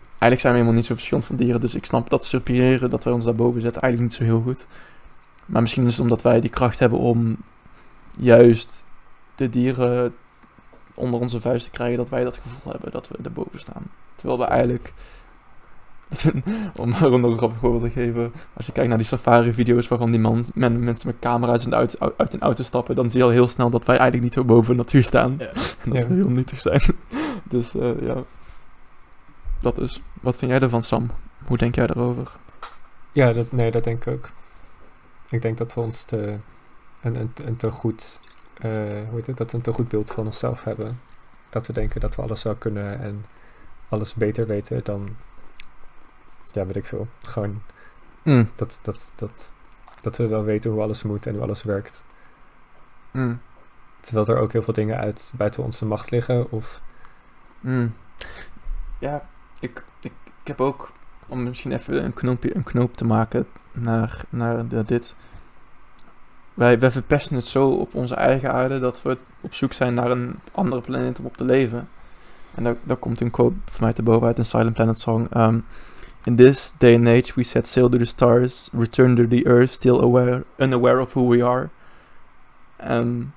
[0.09, 1.61] eigenlijk zijn we helemaal niet zo verschillend van dieren.
[1.61, 4.67] Dus ik snap dat superiëren, dat wij ons daarboven zetten, eigenlijk niet zo heel goed.
[5.47, 7.37] Maar misschien is het omdat wij die kracht hebben om
[8.17, 8.87] juist
[9.35, 10.15] de dieren
[10.95, 13.83] onder onze vuist te krijgen, dat wij dat gevoel hebben dat we erboven staan.
[14.15, 14.93] Terwijl we eigenlijk,
[16.81, 20.11] om maar nog een grappig voorbeeld te geven, als je kijkt naar die safari-video's waarvan
[20.11, 23.19] die man, men, mensen met camera's in de auto, uit een auto stappen, dan zie
[23.19, 25.37] je al heel snel dat wij eigenlijk niet zo boven de natuur staan.
[25.39, 25.47] Ja.
[25.47, 25.55] En
[25.93, 26.09] dat Ja.
[26.09, 26.83] we heel nietig zijn.
[27.45, 28.17] dus eh, ja,
[29.61, 30.03] dat is.
[30.21, 31.11] Wat vind jij ervan, Sam?
[31.47, 32.33] Hoe denk jij daarover?
[33.13, 34.31] Ja, dat, nee, dat denk ik ook.
[35.31, 36.37] Ik denk dat we ons te,
[37.03, 38.21] een, een, een te goed,
[38.55, 38.71] eh,
[39.09, 41.01] hoe heet het, dat we een te goed beeld van onszelf hebben.
[41.49, 43.25] Dat we denken dat we alles zou kunnen en
[43.89, 45.09] alles beter weten dan,
[46.57, 47.07] ja, weet ik veel.
[47.23, 47.63] Gewoon
[48.23, 49.53] Mm, dat, dat, dat,
[50.01, 52.05] dat we wel weten hoe alles moet en hoe alles werkt.
[53.11, 53.41] mm,
[54.01, 56.51] Terwijl er ook heel veel dingen uit buiten onze macht liggen.
[56.51, 56.81] Of
[57.61, 57.95] mm.
[58.99, 59.27] Ja,
[59.61, 60.93] ik, ik, ik heb ook,
[61.27, 65.15] om misschien even een knoopje, een knoop te maken naar, naar de- dit.
[66.55, 70.11] Wij, wij verpesten het zo op onze eigen aarde dat we op zoek zijn naar
[70.11, 71.89] een andere planeet om op te leven.
[72.55, 75.27] En daar, daar komt een quote voor mij te boven uit een Silent Planet song.
[75.37, 75.65] Um,
[76.27, 79.73] In this day and age we set sail to the stars, return to the earth,
[79.73, 81.69] still aware, unaware of who we are.
[82.77, 83.33] En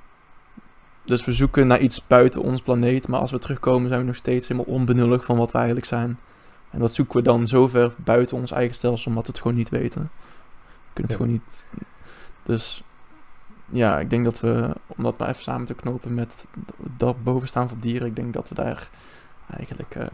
[1.06, 4.16] dus we zoeken naar iets buiten ons planeet, maar als we terugkomen zijn we nog
[4.16, 6.20] steeds helemaal onbenullig van wat we eigenlijk zijn.
[6.70, 9.58] En dat zoeken we dan zo ver buiten ons eigen stelsel, omdat we het gewoon
[9.58, 10.02] niet weten.
[10.02, 11.18] We kunnen het Ja.
[11.18, 11.68] gewoon niet.
[12.44, 12.84] Dus
[13.66, 16.46] ja, ik denk dat we, om dat maar even samen te knopen met
[16.98, 18.90] dat bovenstaan van dieren, ik denk dat we daar
[19.58, 20.06] eigenlijk eh,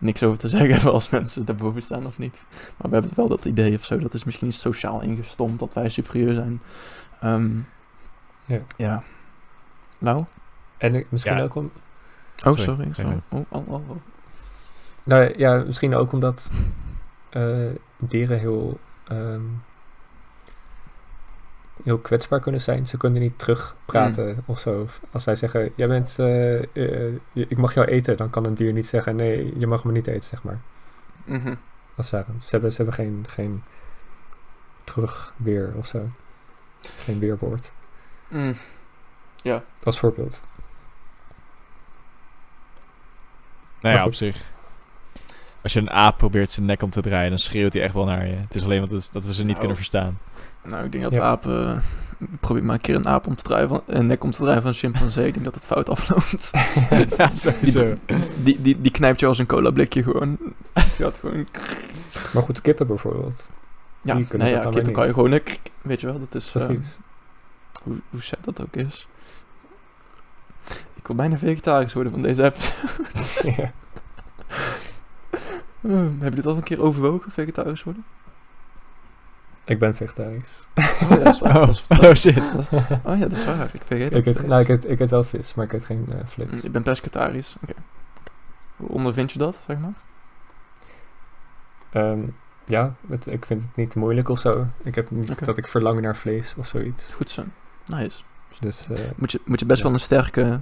[0.00, 2.36] niks over te zeggen hebben als mensen daarboven staan of niet.
[2.76, 5.74] Maar we hebben wel dat idee of zo, dat is misschien iets sociaal ingestompt, dat
[5.74, 6.60] wij superieur zijn.
[7.20, 7.50] Ehm,
[8.46, 8.60] Ja.
[8.76, 9.02] ja.
[9.98, 10.24] Nou?
[10.78, 11.42] En ik- misschien Ja.
[11.42, 11.70] ook om...
[12.46, 12.88] Oh, Sorry.
[12.92, 13.20] sorry.
[13.28, 13.96] Oh, oh, oh, oh.
[15.02, 16.50] Nou ja, misschien ook omdat
[17.30, 17.66] eh,
[17.98, 19.40] dieren heel, ehm,
[21.84, 22.86] heel kwetsbaar kunnen zijn.
[22.86, 24.86] Ze kunnen niet terugpraten of zo.
[25.10, 28.72] Als wij zeggen, jij bent, eh, eh, ik mag jou eten, dan kan een dier
[28.72, 30.60] niet zeggen, nee, je mag me niet eten, zeg maar.
[31.24, 31.54] Mhm.
[31.96, 32.38] Als het ware.
[32.40, 33.62] Ze hebben, ze hebben geen, geen
[34.84, 36.08] terugweer of zo.
[36.80, 37.72] Geen weerwoord.
[38.28, 38.54] Mm.
[39.36, 39.62] Ja.
[39.82, 40.46] Als voorbeeld.
[43.80, 44.52] Nou ja, op zich.
[45.62, 48.04] Als je een aap probeert zijn nek om te draaien, dan schreeuwt hij echt wel
[48.04, 48.34] naar je.
[48.34, 49.58] Het is alleen dat we ze niet Nou.
[49.58, 50.18] kunnen verstaan.
[50.64, 51.20] Nou, ik denk dat Ja.
[51.22, 51.82] apen...
[52.40, 54.62] probeer maar een keer een aap om te draaien van, een nek om te draaien
[54.62, 55.26] van een chimpansee.
[55.26, 56.50] Ik denk dat het fout afloopt.
[57.18, 57.92] ja, sowieso.
[58.42, 60.38] Die, die, die knijpt je als een cola blikje gewoon.
[60.72, 61.46] Het gaat gewoon...
[62.32, 63.50] Maar goed, kippen bijvoorbeeld.
[64.02, 65.32] Ja, Die nee, ja dan kippen kan je gewoon...
[65.32, 66.52] een krik- Weet je wel, dat is...
[66.54, 66.98] eh, Precies.
[67.82, 69.08] hoe, hoe sad dat ook is.
[70.94, 72.92] Ik wil bijna vegetarisch worden van deze episode.
[73.56, 73.72] ja.
[76.18, 78.04] Heb je dit al een keer overwogen, vegetarisch worden?
[79.70, 80.68] Ik ben vegetarisch.
[80.74, 81.56] Oh ja, dat is waar.
[81.60, 82.38] Oh, Dat is- oh shit.
[83.04, 83.70] oh ja, dat is waar.
[83.72, 84.36] Ik vergeet ik, het.
[84.38, 86.60] eet, nou, ik, eet, ik eet wel vis, maar ik eet geen eh, vlees.
[86.62, 87.56] Je bent pescatarisch.
[87.62, 87.72] Oké.
[88.76, 89.92] Hoe ondervind je dat, zeg maar?
[91.90, 92.18] Ehm,
[92.64, 94.66] ja, het, ik vind het niet moeilijk of zo.
[94.82, 97.12] Ik heb niet dat ik verlang naar vlees of zoiets.
[97.12, 97.44] Goed zo.
[97.86, 98.22] Nice.
[98.60, 99.84] Dus eh, Moet je, moet je best Ja.
[99.84, 100.60] wel een sterke...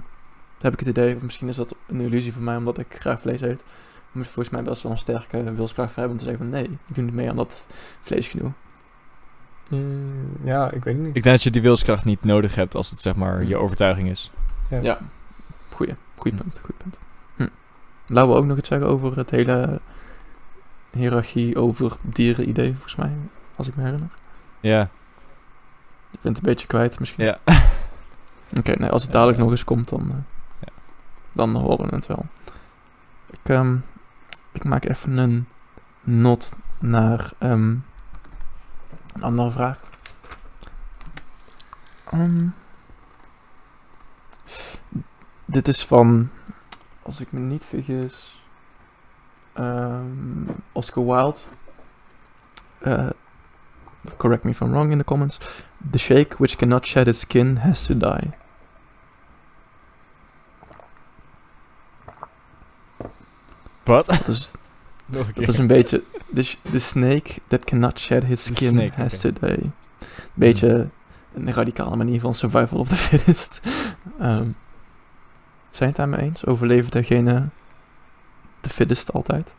[0.61, 3.19] Heb ik het idee, of misschien is dat een illusie van mij omdat ik graag
[3.19, 3.63] vlees eet.
[4.11, 6.53] Moet je volgens mij best wel een sterke wilskracht voor hebben om te zeggen van
[6.53, 7.65] nee, ik doe niet mee aan dat
[8.01, 8.51] vleesgedoe.
[9.69, 11.15] Mm, ja, ik weet het niet.
[11.15, 13.61] Ik denk dat je die wilskracht niet nodig hebt als het zeg maar je Mm.
[13.61, 14.31] overtuiging is.
[14.69, 14.79] Ja.
[14.81, 14.97] Ja,
[15.69, 15.95] goeie.
[16.15, 16.41] Goeie Hm.
[16.43, 16.99] punt, goeie punt.
[17.35, 17.47] Hm.
[18.13, 19.79] Laten we ook nog iets zeggen over het hele
[20.91, 23.11] hiërarchie over dieren idee, volgens mij,
[23.55, 24.09] als ik me herinner.
[24.59, 24.81] Ja,
[26.11, 27.23] Ik ben het een beetje kwijt misschien.
[27.25, 27.39] ja.
[28.59, 29.43] Oké, nee, als het dadelijk Ja.
[29.43, 30.15] nog eens komt, dan, eh,
[30.59, 30.67] Ja.
[31.33, 32.25] dan horen we het wel.
[33.29, 33.75] Ik, ehm,
[34.51, 35.47] ik maak even een
[36.01, 37.75] not naar ehm,
[39.19, 39.79] een andere vraag.
[42.11, 42.47] Ehm,
[45.45, 46.29] dit is van,
[47.01, 48.43] als ik me niet vergis,
[49.53, 51.37] ehm, Oscar Wilde.
[52.79, 53.09] Eh,
[54.17, 55.39] correct me if I'm wrong in the comments.
[55.91, 58.31] The shake which cannot shed its skin has to die.
[63.83, 64.05] Wat?
[64.05, 64.53] Dat is,
[65.05, 66.03] Nog een dat is een beetje...
[66.33, 69.33] The, sh- the snake that cannot shed The skin snake, has oké.
[69.39, 69.71] to die.
[70.33, 70.89] Beetje
[71.33, 73.59] een radicale manier van survival of the fittest.
[74.19, 74.47] Ehm,
[75.71, 76.45] zijn je het daarmee eens?
[76.45, 77.47] Overleven degene
[78.61, 79.53] de fittest altijd?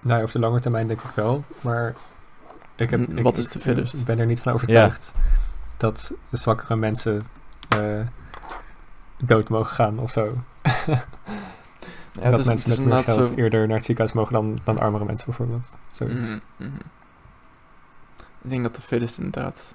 [0.00, 1.94] Nou, ja, op de lange termijn denk ik wel, maar
[2.76, 3.94] ik heb, ik, wat is de fittest?
[3.94, 5.12] Ik ben er niet van overtuigd
[5.76, 7.22] dat de zwakkere mensen
[7.68, 8.00] eh,
[9.24, 10.34] dood mogen gaan of zo.
[12.22, 14.58] Ja, dat is- mensen is met meer geld zo- eerder naar het ziekenhuis mogen dan,
[14.64, 15.76] dan armere mensen bijvoorbeeld.
[15.90, 16.28] Zoiets.
[16.28, 16.76] Mhm, mhm.
[18.42, 19.74] Ik denk dat de fittest inderdaad...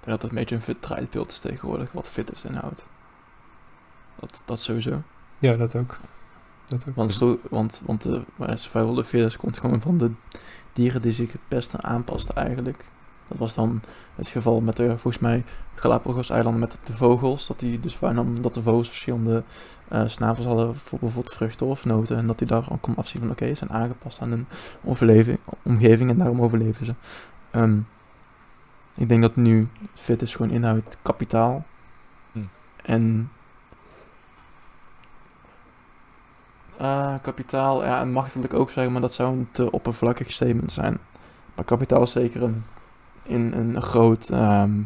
[0.00, 2.86] Dat het een beetje een fit draaibeeld is tegenwoordig, wat fittest inhoudt.
[4.20, 5.02] Dat, dat sowieso.
[5.38, 5.98] Ja, dat ook.
[6.66, 6.94] Dat ook.
[6.94, 10.10] Want, zo, want, want de survival of the fittest komt gewoon van de
[10.72, 12.84] dieren die zich het beste aanpasten eigenlijk.
[13.32, 13.80] Dat was dan
[14.14, 17.46] het geval met de, volgens mij, Galapagos-eilanden met de vogels.
[17.46, 19.42] Dat, die dus waar dan, dat de vogels verschillende
[19.88, 22.16] eh, snavels hadden voor bijvoorbeeld vruchten of noten.
[22.16, 24.46] En dat die daar kon afzien van, oké, ze zijn aangepast aan hun
[24.84, 26.94] overleving, omgeving en daarom overleven ze.
[27.50, 27.78] Ehm,
[28.94, 31.64] ik denk dat nu fit is gewoon inhoudt kapitaal.
[32.32, 32.38] Hm.
[32.82, 33.30] En
[36.76, 40.98] eh, kapitaal, ja, en machtelijk ook zeggen, maar dat zou een te oppervlakkig statement zijn.
[41.54, 42.64] Maar kapitaal is zeker een,
[43.22, 44.80] in een groot, ehm,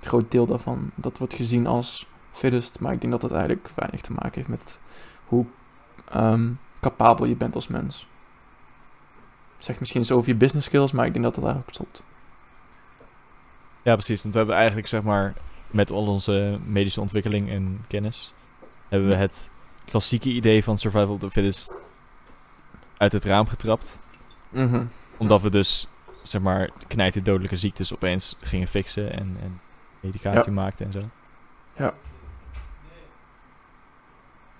[0.00, 0.90] groot deel daarvan.
[0.94, 4.48] Dat wordt gezien als fittest, maar ik denk dat dat eigenlijk weinig te maken heeft
[4.48, 4.80] met
[5.24, 5.46] hoe
[6.08, 8.08] ehm, capabel je bent als mens.
[9.58, 12.04] Zegt misschien zo over je business skills, maar ik denk dat dat ook stopt.
[13.82, 14.22] Ja, precies.
[14.22, 15.34] Want we hebben eigenlijk, zeg maar,
[15.70, 18.34] met al onze medische ontwikkeling en kennis,
[18.88, 19.50] hebben we het
[19.84, 21.74] klassieke idee van survival of the fittest
[22.96, 23.98] uit het raam getrapt.
[24.48, 24.86] Mhm.
[25.16, 25.86] Omdat we dus
[26.22, 29.60] zeg maar, knijten dodelijke ziektes opeens gingen fixen en, en
[30.00, 31.02] medicatie maakten en zo.
[31.76, 31.94] Ja.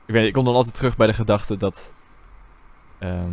[0.06, 1.92] Ik weet ik kom dan altijd terug bij de gedachte dat...
[2.98, 3.32] ehm,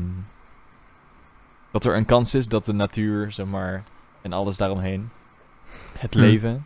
[1.72, 3.84] dat er een kans is dat de natuur, zeg maar,
[4.22, 5.10] en alles daaromheen,
[5.98, 6.20] het Hm.
[6.20, 6.66] leven,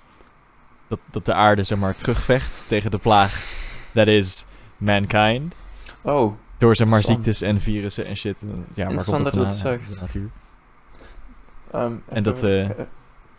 [0.87, 3.43] dat, dat de aarde, zeg maar, terugvecht tegen de plaag
[3.93, 4.45] that is
[4.77, 5.55] mankind.
[6.01, 8.41] Oh, Door, zeg maar, ziektes en virussen en shit.
[8.41, 9.93] En, ja, komt dat dat dat Ja, zegt.
[9.93, 10.29] de natuur.
[11.71, 12.87] Ehm, En dat, even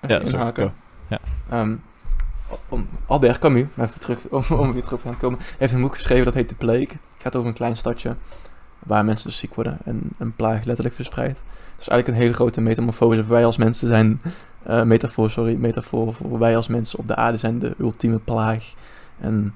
[0.01, 0.73] Ja, sorry, inhaken.
[1.09, 1.17] go.
[1.51, 1.75] Ehm,
[2.69, 5.95] om, Albert Camus, even terug, om, om weer terug te gaan komen, heeft een boek
[5.95, 6.89] geschreven dat heet De Plague.
[6.89, 8.17] Het gaat over een klein stadje
[8.79, 11.39] waar mensen dus ziek worden en een plaag letterlijk verspreidt.
[11.77, 13.25] Dus eigenlijk een hele grote metamorfose.
[13.25, 14.21] Wij als mensen zijn,
[14.63, 18.73] eh, metafoor, sorry, metafoor voor wij als mensen op de aarde zijn de ultieme plaag.
[19.21, 19.55] En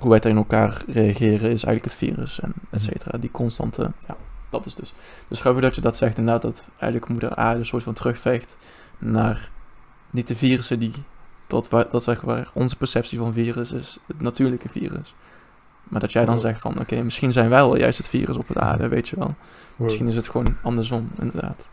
[0.00, 3.18] hoe wij tegen elkaar reageren is eigenlijk het virus en et cetera.
[3.18, 4.16] Die constante, ja,
[4.50, 4.94] dat is dus.
[5.28, 8.56] Dus grappig dat je dat zegt inderdaad, dat eigenlijk moeder aarde een soort van terugvecht
[8.98, 9.50] naar
[10.10, 10.92] niet de virussen die
[11.46, 15.14] dat, waar, dat zeg maar onze perceptie van virus is het natuurlijke virus.
[15.84, 18.48] Maar dat jij dan zegt van oké, misschien zijn wij wel juist het virus op
[18.48, 19.34] de aarde, weet je wel.
[19.76, 21.68] Misschien is het gewoon andersom, inderdaad.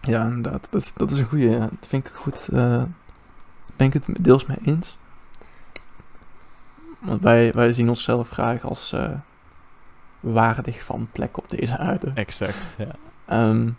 [0.00, 0.68] Ja, inderdaad.
[0.70, 1.48] Dat is, dat is een goede.
[1.48, 1.58] Ja.
[1.58, 2.48] Dat vind ik goed.
[2.48, 2.82] eh
[3.80, 4.98] ben ik het deels mee eens.
[6.98, 9.10] Want wij, wij zien onszelf graag als eh,
[10.20, 12.10] waardig van plek op deze aarde.
[12.14, 12.90] Exact, ja.
[13.26, 13.70] Ehm,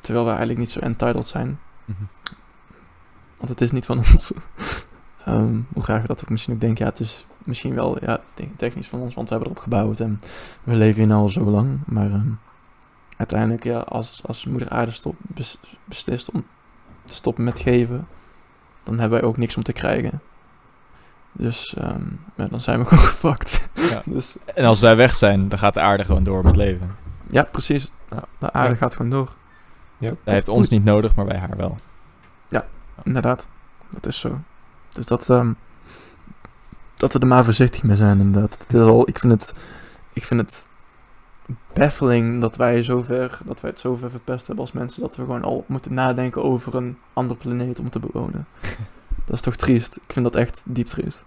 [0.00, 1.58] terwijl we eigenlijk niet zo entitled zijn.
[1.84, 2.02] Mhm.
[3.36, 4.32] Want het is niet van ons.
[5.24, 6.84] Ehm, hoe graag we dat ook misschien ook denken.
[6.84, 10.00] Ja, het is misschien wel ja, te- technisch van ons, want we hebben erop gebouwd
[10.00, 10.20] en
[10.62, 11.78] we leven hier nu al zo lang.
[11.86, 12.30] Maar ehm,
[13.16, 16.44] uiteindelijk, ja, als, als moeder aarde stop, bes- beslist om
[17.04, 18.08] te stoppen met geven,
[18.82, 20.20] dan hebben wij ook niks om te krijgen.
[21.32, 22.02] Dus ehm,
[22.34, 23.68] ja, dan zijn we gewoon gefucked.
[23.74, 24.02] Ja.
[24.04, 26.96] dus En als wij weg zijn, dan gaat de aarde gewoon door met leven.
[27.28, 27.92] ja, precies.
[28.10, 28.76] Ja, de aarde Ja.
[28.76, 29.28] gaat gewoon door.
[29.98, 30.10] Ja.
[30.24, 31.76] Hij heeft ons niet nodig, maar wij haar wel.
[33.04, 33.46] Inderdaad,
[33.90, 34.38] dat is zo.
[34.92, 35.52] Dus dat, ehm,
[36.94, 38.58] dat we er maar voorzichtig mee zijn, inderdaad.
[38.58, 39.54] Het is al, ik, vind het,
[40.12, 40.66] ik vind het
[41.72, 45.42] baffling dat wij, zover, dat wij het zover verpest hebben als mensen, dat we gewoon
[45.42, 48.46] al moeten nadenken over een andere planeet om te bewonen.
[49.30, 49.96] dat is toch triest?
[49.96, 51.24] Ik vind dat echt diep triest.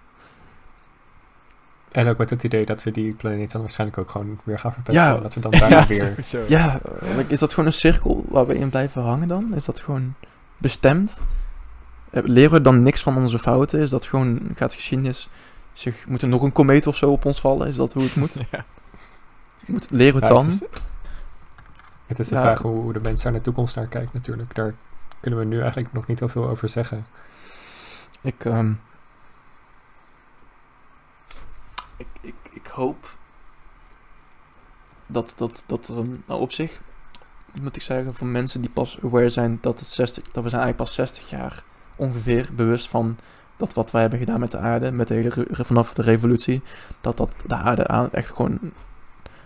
[1.91, 4.73] En ook met het idee dat we die planeet dan waarschijnlijk ook gewoon weer gaan
[4.73, 5.03] verpesten.
[5.03, 5.17] Ja.
[5.17, 5.95] Dat we dan daar weer...
[5.95, 6.43] sowieso.
[6.47, 9.55] Ja, eh, like, is dat gewoon een cirkel waar we in blijven hangen dan?
[9.55, 10.13] Is dat gewoon
[10.57, 11.21] bestemd?
[12.09, 13.79] Eh, Leren we dan niks van onze fouten?
[13.79, 15.29] Is dat gewoon, gaat geschiedenis
[15.73, 17.67] zich, moet er nog een komeet of zo op ons vallen?
[17.67, 18.33] Is dat hoe het moet?
[18.51, 18.65] Ja.
[19.65, 20.45] moet leren we Ja, het dan?
[20.45, 20.67] Het is,
[22.07, 22.41] het is de Ja.
[22.41, 24.55] vraag hoe, de mens naar de toekomst naar kijkt natuurlijk.
[24.55, 24.73] Daar
[25.19, 27.05] kunnen we nu eigenlijk nog niet heel veel over zeggen.
[28.23, 28.73] Ik, ehm,
[31.97, 33.15] ik, ik, ik hoop
[35.05, 36.81] dat, dat, dat er een, nou op zich,
[37.61, 40.61] moet ik zeggen, voor mensen die pas aware zijn dat, het 60, dat we zijn
[40.61, 41.63] eigenlijk pas 60 jaar
[41.95, 43.17] ongeveer bewust van
[43.57, 46.61] dat wat wij hebben gedaan met de aarde, met de hele, vanaf de revolutie,
[47.01, 48.59] dat dat de aarde aan, echt gewoon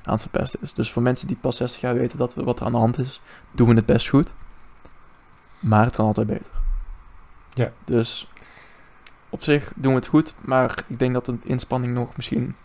[0.04, 0.74] aan het verpesten is.
[0.74, 3.00] Dus voor mensen die pas 60 jaar weten dat we, wat er aan de hand
[3.00, 4.34] is, doen we het best goed.
[5.60, 6.52] Maar het kan altijd beter.
[7.54, 7.72] Ja.
[7.86, 8.28] Dus
[9.38, 12.56] op zich doen we het goed, maar ik denk dat de inspanning nog misschien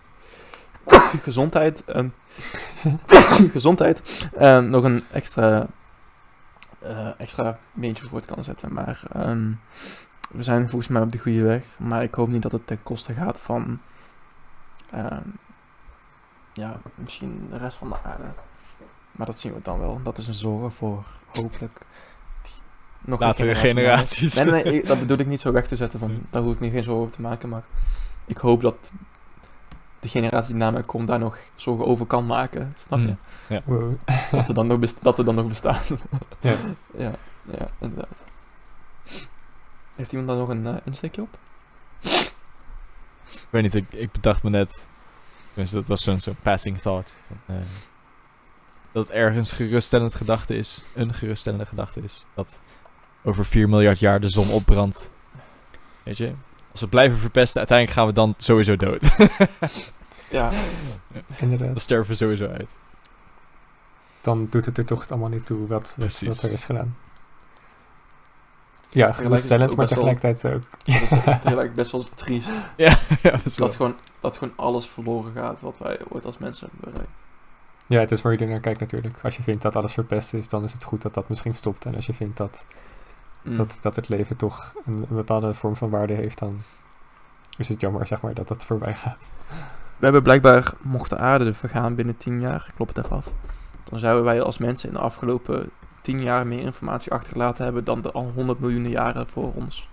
[1.28, 2.14] gezondheid en
[3.56, 5.66] gezondheid eh, nog een extra
[6.78, 8.72] eh, extra beentje voort kan zetten.
[8.72, 9.52] Maar ehm,
[10.30, 11.64] we zijn volgens mij op de goede weg.
[11.78, 13.80] Maar ik hoop niet dat het ten koste gaat van
[14.90, 15.28] ehm,
[16.52, 18.32] ja, misschien de rest van de aarde.
[19.12, 20.00] Maar dat zien we dan wel.
[20.02, 21.80] Dat is een zorg voor hopelijk
[23.04, 24.34] nog een Latere generaties.
[24.34, 25.98] Nee, nee, dat bedoel ik niet zo weg te zetten.
[25.98, 27.48] Van, daar hoef ik me geen zorgen over te maken.
[27.48, 27.62] Maar
[28.24, 28.92] ik hoop dat
[30.00, 32.72] de generatie die na mij komt daar nog zorgen over kan maken.
[32.76, 33.14] Snap je?
[33.48, 33.60] Mm.
[33.64, 33.92] Wow.
[34.30, 35.80] Dat, er dan nog best- dat er dan nog bestaan.
[36.40, 36.54] Ja.
[37.04, 37.12] ja,
[37.44, 38.18] ja, inderdaad.
[39.94, 41.38] Heeft iemand daar nog een eh, insteekje op?
[43.32, 44.88] Ik weet niet, ik, ik bedacht me net.
[45.54, 47.16] Dus dat was zo'n zo'n passing thought.
[47.26, 47.62] Van, eh,
[48.92, 50.84] dat het ergens geruststellend gedachte is.
[50.94, 52.26] Een geruststellende gedachte is.
[52.34, 52.58] Dat
[53.24, 55.10] over 4 miljard jaar de zon opbrandt.
[56.02, 56.32] Weet je?
[56.70, 59.10] Als we blijven verpesten, uiteindelijk gaan we dan sowieso dood.
[60.30, 60.50] Ja,
[61.12, 61.80] dan Inderdaad.
[61.80, 62.76] sterven we sowieso uit.
[64.20, 66.28] Dan doet het er toch allemaal niet toe wat, Precies.
[66.28, 66.96] wat er is gedaan.
[68.90, 70.62] Ja, is het geruststellend, ook maar best wel- tegelijkertijd ook.
[71.00, 72.52] dat is eigenlijk best wel triest.
[72.76, 72.88] ja,
[73.22, 73.66] dat is wel.
[73.66, 77.18] Dat gewoon, dat gewoon alles verloren gaat wat wij ooit als mensen hebben bereikt.
[77.86, 79.18] Ja, het is waar je er naar kijkt natuurlijk.
[79.22, 81.84] Als je vindt dat alles verpest is, dan is het goed dat dat misschien stopt.
[81.84, 82.64] En als je vindt dat,
[83.42, 83.56] Mm.
[83.56, 86.62] dat, dat het leven toch een, een bepaalde vorm van waarde heeft, dan
[87.56, 89.30] is het jammer zeg maar, dat dat voorbij gaat.
[89.96, 93.32] We hebben blijkbaar, mocht de aarde vergaan binnen 10 jaar, ik klop het even af,
[93.84, 95.70] dan zouden wij als mensen in de afgelopen
[96.02, 99.90] tien jaar meer informatie achtergelaten hebben dan de al honderd miljoenen jaren voor ons.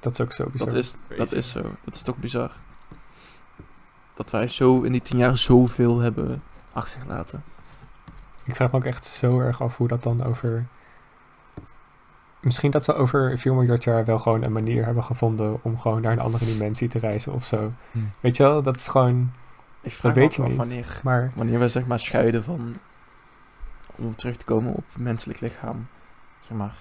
[0.00, 0.66] Dat is ook zo bizar.
[0.66, 1.62] Dat is, dat is zo.
[1.84, 2.52] Dat is toch bizar.
[4.14, 6.42] Dat wij zo in die tien jaar zoveel hebben
[6.72, 7.44] achtergelaten.
[8.44, 10.66] Ik vraag me ook echt zo erg af hoe dat dan over...
[12.46, 16.02] Misschien dat we over 4 miljard jaar wel gewoon een manier hebben gevonden om gewoon
[16.02, 17.72] naar een andere dimensie te reizen of zo.
[17.92, 17.98] Hm.
[18.20, 19.32] Weet je wel, dat is gewoon...
[19.80, 20.56] Ik vraag weet me niet.
[20.56, 22.76] wanneer, Maar wanneer we zeg maar scheiden van...
[23.96, 25.86] Om terug te komen op het menselijk lichaam.
[26.40, 26.74] Zeg maar...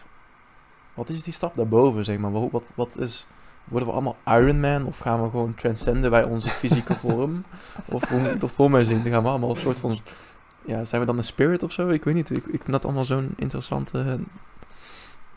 [0.94, 2.32] Wat is die stap daarboven, zeg maar?
[2.32, 3.28] Wat, wat, wat is...
[3.64, 4.86] Worden we allemaal Iron Man?
[4.86, 7.44] Of gaan we gewoon transcenden bij onze fysieke vorm?
[7.86, 9.04] Of hoe moet ik dat voor mij zien?
[9.04, 9.98] Dan gaan we allemaal een soort van...
[10.66, 11.90] Ja, zijn we dan een spirit of zo?
[11.90, 12.30] Ik weet niet.
[12.30, 14.20] Ik, ik vind dat allemaal zo'n interessante...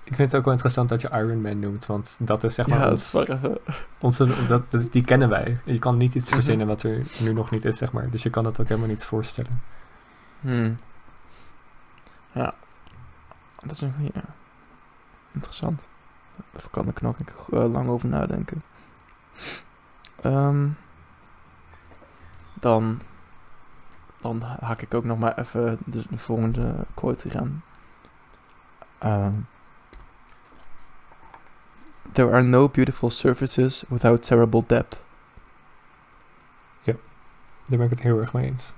[0.08, 2.66] ik vind het ook wel interessant dat je Iron Man noemt, want dat is zeg
[2.66, 3.58] maar ja, dat ons- is wel even...
[3.98, 5.58] onze, dat, dat- die kennen wij.
[5.64, 6.34] Je kan niet iets Mhm.
[6.34, 8.10] verzinnen wat er nu nog niet is, zeg maar.
[8.10, 9.62] Dus je kan dat ook helemaal niet voorstellen.
[10.40, 10.76] Hmm.
[12.32, 12.54] Ja.
[13.62, 14.22] Dat is een ja.
[15.32, 15.88] Interessant.
[16.52, 17.16] Daar kan ik nog
[17.52, 18.62] eh, lang over nadenken.
[20.22, 20.66] Ehm,
[22.54, 23.00] dan,
[24.20, 27.28] dan haak ik ook nog maar even de, de volgende quote.
[28.98, 29.32] Ehm,
[32.12, 35.06] There are no beautiful surfaces without terrible depth.
[37.68, 38.74] Daar ben ik het heel erg mee eens.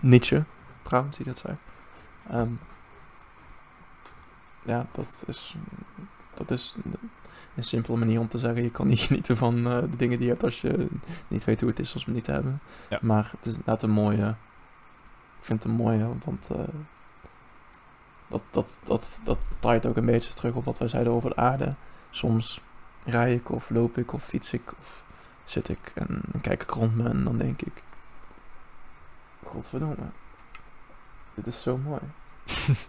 [0.00, 0.44] Nietzsche,
[0.82, 1.56] trouwens, die dat zei.
[2.28, 2.50] Ehm,
[4.62, 5.54] ja, dat is,
[6.34, 6.76] dat is
[7.54, 10.26] een simpele manier om te zeggen: je kan niet genieten van eh, de dingen die
[10.26, 10.88] je hebt als je
[11.28, 12.60] niet weet hoe het is om ze niet te hebben.
[12.88, 12.98] Ja.
[13.02, 14.34] Maar het is inderdaad een mooie.
[15.38, 16.74] Ik vind het een mooie, want eh,
[18.28, 21.36] dat, dat, dat, dat draait ook een beetje terug op wat wij zeiden over de
[21.36, 21.74] aarde.
[22.10, 22.60] Soms
[23.04, 25.04] rij ik of loop ik of fiets ik of
[25.44, 27.82] zit ik en dan kijk ik rond me en dan denk ik:
[29.44, 30.08] Godverdomme,
[31.34, 32.00] dit is zo mooi.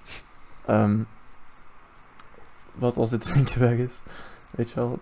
[0.66, 1.04] Ehm,
[2.74, 4.02] wat als dit drinkje weg is,
[4.50, 5.00] weet je wel.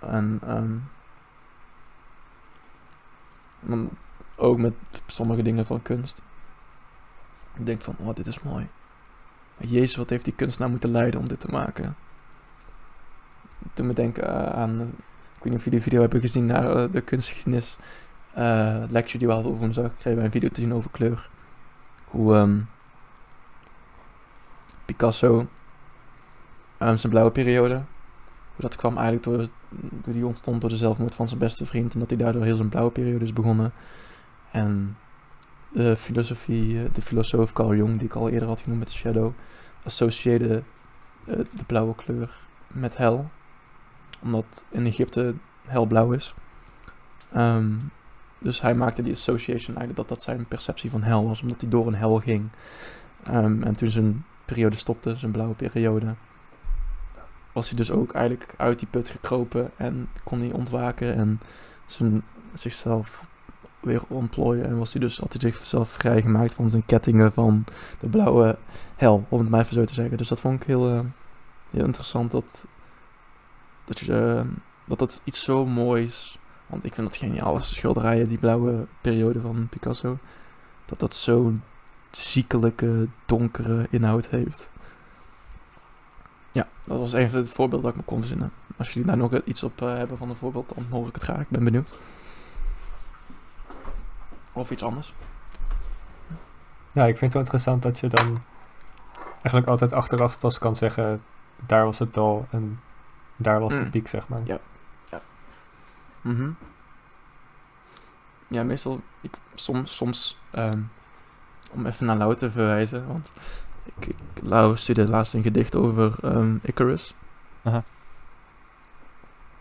[0.00, 0.76] En ehm,
[4.36, 4.74] ook met
[5.06, 6.22] sommige dingen van kunst.
[7.54, 8.68] Ik denk van, oh, dit is mooi.
[9.58, 11.96] Jezus, wat heeft die kunstenaar moeten lijden om dit te maken?
[13.72, 16.76] Toen me denken eh, aan, ik weet niet of jullie de video hebben gezien naar
[16.76, 17.76] eh, de kunstgeschiedenis
[18.32, 19.92] eh, lecture die we hadden over woensdag.
[19.92, 21.28] Kregen wij een video te zien over kleur.
[22.04, 22.58] Hoe ehm,
[24.84, 25.46] Picasso
[26.78, 27.84] ehm, zijn blauwe periode, hoe
[28.56, 29.48] dat kwam eigenlijk door,
[30.02, 31.92] door die ontstond door de zelfmoord van zijn beste vriend.
[31.92, 33.72] En dat hij daardoor heel zijn blauwe periode is begonnen.
[34.50, 34.96] En
[35.72, 39.32] de filosofie, de filosoof Carl Jung, die ik al eerder had genoemd met de shadow,
[39.84, 40.62] associeerde
[41.24, 42.30] de blauwe kleur
[42.66, 43.30] met hel.
[44.26, 45.34] Omdat in Egypte
[45.66, 46.34] hel blauw is.
[47.32, 47.74] Ehm,
[48.38, 51.70] dus hij maakte die association eigenlijk dat dat zijn perceptie van hel was, omdat hij
[51.70, 52.48] door een hel ging.
[53.22, 56.14] Ehm, en toen zijn periode stopte, zijn blauwe periode,
[57.52, 61.40] was hij dus ook eigenlijk uit die put gekropen en kon hij ontwaken en
[61.86, 62.22] zijn,
[62.54, 63.26] zichzelf
[63.80, 64.64] weer ontplooien.
[64.64, 67.64] En was hij dus, had hij zichzelf vrijgemaakt van zijn kettingen van
[68.00, 68.58] de blauwe
[68.96, 70.16] hel, om het maar even zo te zeggen.
[70.16, 71.00] Dus dat vond ik heel, eh,
[71.70, 72.66] heel interessant dat,
[73.86, 74.46] dat, je, eh,
[74.84, 79.68] dat dat iets zo moois want ik vind dat geniaal, schilderijen, die blauwe periode van
[79.68, 80.18] Picasso.
[80.84, 81.62] Dat dat zo'n
[82.10, 84.70] ziekelijke, donkere inhoud heeft.
[86.52, 88.52] Ja, dat was even het voorbeeld dat ik me kon verzinnen.
[88.76, 91.22] Als jullie daar nog iets op eh, hebben van een voorbeeld, dan hoor ik het
[91.22, 91.40] graag.
[91.40, 91.94] Ik ben benieuwd.
[94.52, 95.14] Of iets anders.
[96.92, 98.42] Ja, ik vind het wel interessant dat je dan
[99.32, 101.22] eigenlijk altijd achteraf pas kan zeggen,
[101.66, 102.80] daar was het dal en
[103.36, 103.90] daar was de Mm.
[103.90, 104.40] piek, zeg maar.
[104.44, 104.58] Ja.
[106.20, 106.50] Mhm.
[108.48, 110.80] Ja, meestal, ik, soms, soms ehm,
[111.70, 113.32] om even naar Lau te verwijzen, want
[113.84, 117.14] ik, ik Lau studeerde laatst een gedicht over ehm, Icarus.
[117.62, 117.84] Aha.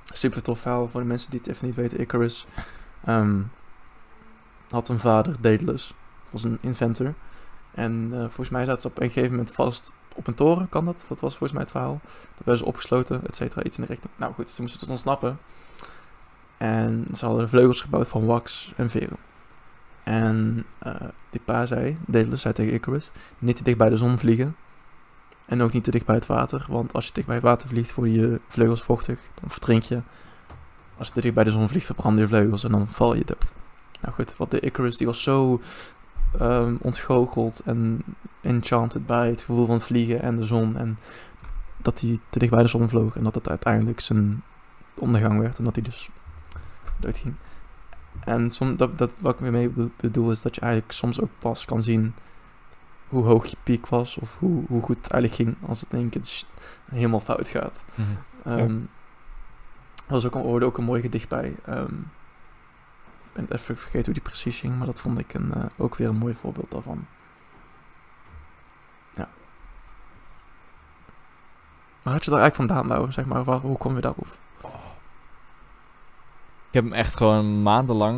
[0.04, 2.00] Super tof verhaal voor de mensen die het even niet weten.
[2.00, 2.46] Icarus
[3.04, 3.42] ehm,
[4.70, 5.94] had een vader, Daedalus,
[6.30, 7.14] was een inventor.
[7.76, 10.86] En eh, volgens mij zaten ze op een gegeven moment vast op een toren, kan
[10.86, 11.06] dat?
[11.10, 12.00] Dat was volgens mij het verhaal.
[12.04, 14.14] Dat werden ze opgesloten, et cetera, iets in de richting.
[14.16, 15.40] Nou goed, ze moesten het ontsnappen.
[16.58, 19.18] En ze hadden vleugels gebouwd van wax en veren.
[20.04, 20.96] En eh,
[21.30, 24.56] die pa zei, Daedalus zei tegen Icarus, niet te dicht bij de zon vliegen.
[25.46, 27.70] En ook niet te dicht bij het water, want als je dicht bij het water
[27.70, 30.02] vliegt, worden je vleugels vochtig, dan verdrink je.
[30.98, 33.26] Als je te dicht bij de zon vliegt, verbranden je vleugels en dan val je
[33.26, 33.52] dood.
[34.02, 35.62] Nou goed, wat de Icarus, die was zo
[36.40, 38.02] ehm, ontgoocheld en
[38.42, 40.78] enchanted bij het gevoel van vliegen en de zon.
[40.78, 40.98] En
[41.78, 44.44] dat hij te dicht bij de zon vloog en dat het uiteindelijk zijn
[44.94, 46.10] ondergang werd en dat hij dus
[47.00, 47.34] doodging.
[48.20, 51.66] En som, dat, dat, wat ik be- bedoel is dat je eigenlijk soms ook pas
[51.66, 52.14] kan zien
[53.08, 56.00] hoe hoog je piek was of hoe, hoe goed het eigenlijk ging als het in
[56.00, 56.44] één keer sh-
[56.92, 57.84] helemaal fout gaat.
[58.44, 58.60] Ehm
[60.08, 61.56] Er was ook, een- hoorde ook een mooi gedicht bij.
[61.66, 61.94] ehm,
[63.36, 65.96] ben het even vergeten hoe die precies ging, maar dat vond ik een, eh, ook
[65.96, 67.08] weer een mooi voorbeeld daarvan.
[69.14, 69.28] Ja.
[72.04, 74.28] Maar had je daar eigenlijk vandaan nou, zeg maar, waar, hoe kom je daarop?
[76.68, 78.18] Ik heb hem echt gewoon maandenlang,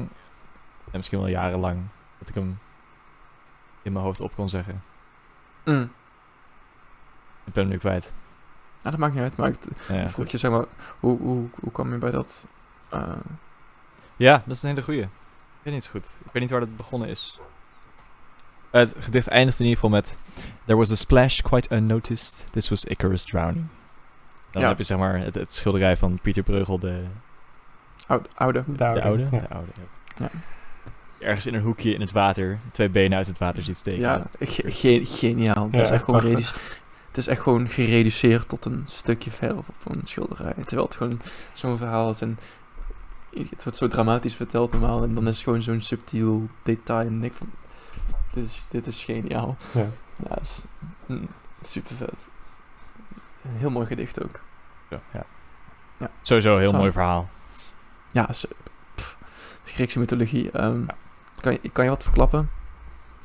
[0.91, 1.80] en misschien wel jarenlang,
[2.20, 2.59] dat ik hem
[3.82, 4.84] in mijn hoofd op kon zeggen.
[5.65, 5.91] Mm.
[7.43, 8.13] Ik ben hem nu kwijt.
[8.82, 9.57] Ja, dat maakt niet uit, maar ik
[9.88, 10.65] Ja, vroeg je, zeg maar,
[10.99, 12.47] hoe, hoe, hoe kwam je bij dat?
[12.89, 13.11] eh,
[14.18, 15.01] Ja, dat is een hele goeie.
[15.01, 15.09] Ik
[15.63, 16.18] weet niet zo goed.
[16.26, 17.39] Ik weet niet waar dat begonnen is.
[18.72, 20.18] Het gedicht eindigt in ieder geval met...
[20.65, 22.47] There was a splash quite unnoticed.
[22.51, 23.65] This was Icarus drowning.
[24.51, 24.68] Dan Ja.
[24.68, 27.03] heb je zeg maar het, het schilderij van Pieter Breugel, de,
[28.07, 28.63] oude, oude.
[28.68, 29.01] De de oude.
[29.01, 29.24] oude.
[29.24, 29.30] Ja.
[29.30, 29.72] De oude
[30.15, 30.24] ja.
[30.24, 30.30] Ja.
[31.20, 33.99] Ergens in een hoekje in het water, twee benen uit het water ziet steken.
[33.99, 35.68] Ja, Dat- ge- ge- geniaal.
[35.72, 36.36] Het, is echt gewoon
[37.07, 40.53] het is echt gewoon gereduceerd tot een stukje verf op een schilderij.
[40.53, 41.22] Terwijl het gewoon
[41.53, 42.39] zo'n verhaal is en
[43.49, 47.23] het wordt zo dramatisch verteld normaal en dan is het gewoon zo'n subtiel detail en
[47.23, 47.49] ik van,
[48.33, 49.57] dit is, dit is geniaal.
[49.73, 49.88] Ja.
[50.29, 50.65] Ja, is
[51.05, 51.27] mm,
[51.63, 52.13] super vet.
[53.43, 54.39] Een heel mooi gedicht ook.
[54.89, 55.25] Ja, ja.
[55.97, 56.09] Ja.
[56.21, 56.77] Sowieso een heel Zo.
[56.77, 57.29] mooi verhaal.
[58.11, 58.29] Ja,
[58.95, 59.17] pff,
[59.65, 60.51] Griekse mythologie.
[60.51, 60.95] ehm, Ja.
[61.39, 62.49] kan, je, kan je wat verklappen?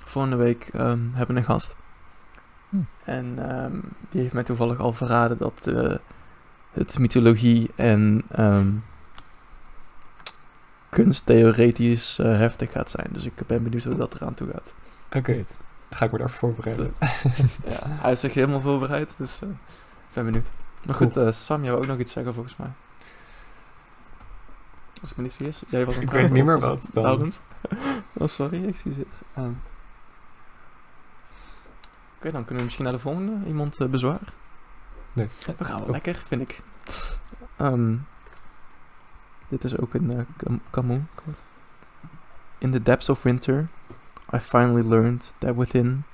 [0.05, 1.77] Volgende week ehm, hebben we een gast.
[2.69, 2.77] Hm.
[3.05, 5.95] En ehm, die heeft mij toevallig al verraden dat eh,
[6.73, 8.69] het mythologie en ehm,
[10.93, 13.07] kunsttheoretisch eh, heftig gaat zijn.
[13.11, 14.75] Dus ik ben benieuwd hoe dat eraan toe gaat.
[15.13, 15.45] Oké,
[15.91, 16.95] ga ik me daarvoor voorbereiden.
[17.69, 19.55] Ja, hij is zich helemaal voorbereid, dus eh, ik
[20.13, 20.51] ben benieuwd.
[20.87, 22.71] Maar goed, eh, Sam, jij wou ook nog iets zeggen volgens mij.
[25.01, 25.63] Als ik me niet vergis.
[25.69, 27.33] Jij was aan Ik weet niet meer wat dan.
[28.13, 29.07] Oh, sorry, excuseer.
[29.35, 29.51] Ehm.
[32.17, 33.47] Oké, dan kunnen we misschien naar de volgende.
[33.47, 34.21] Iemand bezwaar?
[35.13, 35.29] Nee.
[35.59, 35.93] We gaan wel Oh.
[35.93, 36.61] lekker, vind ik.
[37.57, 37.95] Ehm,
[39.53, 41.43] dit is ook een Cam- Camus quote.
[42.59, 43.69] In the depths of winter,
[44.35, 46.05] I finally learned that within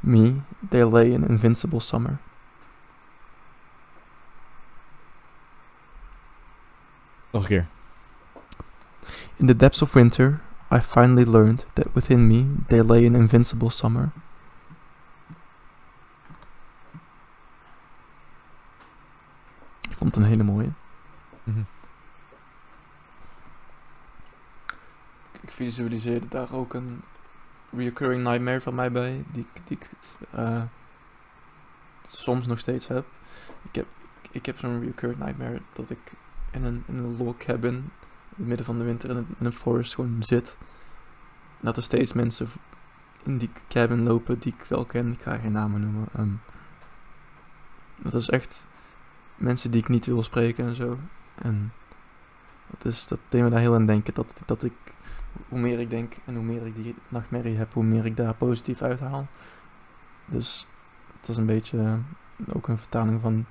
[0.00, 2.18] me there lay an invincible summer.
[7.30, 7.66] Nog een keer.
[9.36, 13.70] In the depths of winter, I finally learned that within me there lay an invincible
[13.70, 14.10] summer.
[19.88, 20.70] Ik vond het een hele mooie.
[21.44, 21.58] Mhm.
[21.60, 21.66] Ik
[25.56, 27.02] visualiseerde daar ook een
[27.70, 29.90] reoccurring nightmare van mij bij, die, die ik
[30.30, 30.62] eh,
[32.08, 33.04] soms nog steeds heb.
[33.62, 33.86] Ik heb,
[34.30, 36.12] ik heb zo'n reoccurring nightmare dat ik
[36.50, 37.90] in een, in een log cabin in
[38.36, 40.56] het midden van de winter in een, forest gewoon zit.
[41.60, 42.48] Dat er steeds mensen
[43.22, 45.12] in die cabin lopen die ik wel ken.
[45.12, 46.06] Ik ga geen namen noemen.
[46.12, 46.32] ehm.
[47.96, 48.66] dat is echt
[49.36, 50.98] mensen die ik niet wil spreken en zo.
[51.34, 51.72] En
[52.66, 54.14] dat, is, dat deed me daar heel aan denken.
[54.14, 54.72] Dat, dat ik,
[55.48, 58.34] hoe meer ik denk en hoe meer ik die nachtmerrie heb, hoe meer ik daar
[58.34, 59.26] positief uithaal.
[60.26, 60.66] Dus
[61.18, 63.46] het was een beetje eh, ook een vertaling van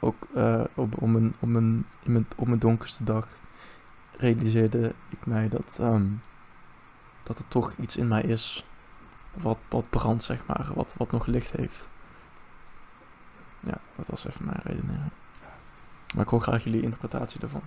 [0.00, 3.28] ook eh, op, om een, om een, in mijn, op mijn donkerste dag
[4.16, 6.06] realiseerde ik mij dat, ehm,
[7.22, 8.66] dat er toch iets in mij is
[9.32, 11.88] wat, wat brandt, zeg maar, wat, wat nog licht heeft.
[13.60, 15.10] Ja, dat was even mijn redenering.
[16.14, 17.62] Maar ik hoor graag jullie interpretatie daarvan.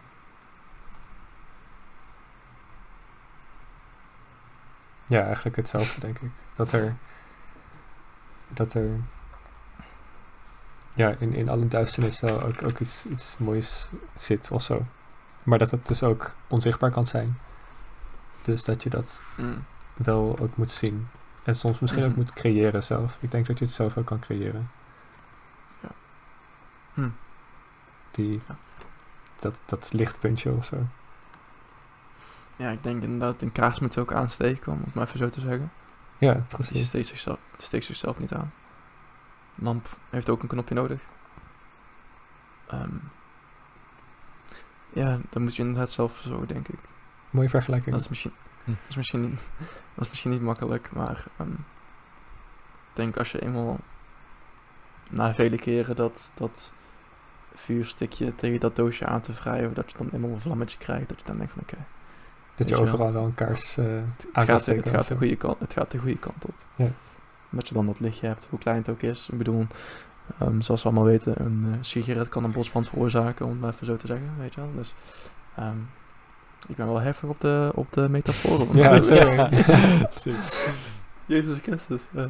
[5.10, 6.30] Ja, eigenlijk hetzelfde, denk ik.
[6.56, 6.96] Dat er.
[8.48, 8.90] Dat er.
[10.96, 14.86] Ja, in, in alle duisternis wel ook, ook iets, iets moois zit of zo.
[15.44, 17.38] Maar dat het dus ook onzichtbaar kan zijn.
[18.42, 19.22] Dus dat je dat
[19.94, 21.08] wel ook moet zien.
[21.44, 22.20] En soms misschien ook Mhm.
[22.20, 23.18] moet creëren zelf.
[23.20, 24.70] Ik denk dat je het zelf ook kan creëren.
[25.82, 25.90] Ja.
[26.94, 27.10] Hm.
[28.12, 28.56] Die, Ja.
[29.40, 30.88] dat, dat lichtpuntje of zo.
[32.60, 35.30] Ja, ik denk inderdaad, een kaars moet je ook aansteken, om het maar even zo
[35.30, 35.72] te zeggen.
[36.18, 36.88] Ja, Die precies.
[36.88, 38.52] steekt zichzelf, steekt zichzelf niet aan.
[39.56, 41.02] Lamp heeft ook een knopje nodig.
[42.68, 42.96] Ehm,
[44.94, 46.80] ja, dan moet je inderdaad zelf verzorgen, denk ik.
[47.30, 47.92] Mooie vergelijking.
[47.92, 48.34] Dat is misschien,
[48.64, 48.72] Hm.
[48.72, 49.50] dat is misschien, niet,
[49.96, 53.80] dat is misschien niet makkelijk, maar ehm, ik denk als je eenmaal
[55.10, 56.72] na vele keren dat, dat
[57.56, 61.20] vuurstikje tegen dat doosje aan te wrijven, dat je dan eenmaal een vlammetje krijgt, dat
[61.20, 61.78] je dan denkt van oké,
[62.60, 65.60] dat je overal wel een kaars eh, het, gaat, het, gaat of de goede kant,
[65.60, 66.54] het gaat de goede kant op.
[66.76, 66.88] Ja.
[67.50, 69.28] Dat je dan dat lichtje hebt, hoe klein het ook is.
[69.32, 69.68] Ik bedoel,
[70.40, 73.74] ehm, zoals we allemaal weten, een eh, sigaret kan een bosbrand veroorzaken, om het maar
[73.74, 74.70] even zo te zeggen, weet je wel.
[74.76, 74.94] Dus
[75.56, 75.78] ehm,
[76.68, 78.78] ik ben wel heftig op de, op de metaforen.
[78.78, 79.50] Ja, zeker.
[81.26, 82.02] Jezus Christus.
[82.14, 82.26] eh.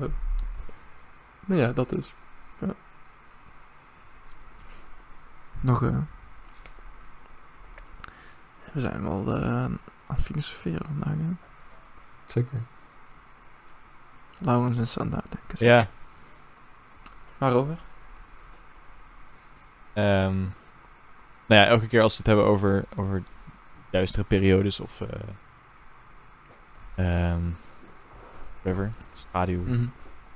[1.46, 2.14] nou ja, dat is.
[2.60, 2.74] Ja.
[5.62, 5.98] Nog, eh.
[8.74, 9.24] we zijn wel
[10.10, 11.36] aan het filosoferen vandaag, hè?
[12.26, 12.62] Zeker.
[14.38, 15.58] Laurens en Sander, denk ik.
[15.58, 15.88] Ja.
[17.38, 17.78] Waarover?
[19.94, 20.38] ehm,
[21.46, 23.24] nou ja, elke keer als we het hebben over, over
[23.90, 25.02] duistere periodes of...
[25.02, 25.08] eh
[26.96, 27.42] ehm
[28.62, 29.62] whatever, schaduw.
[29.62, 29.86] Mhm.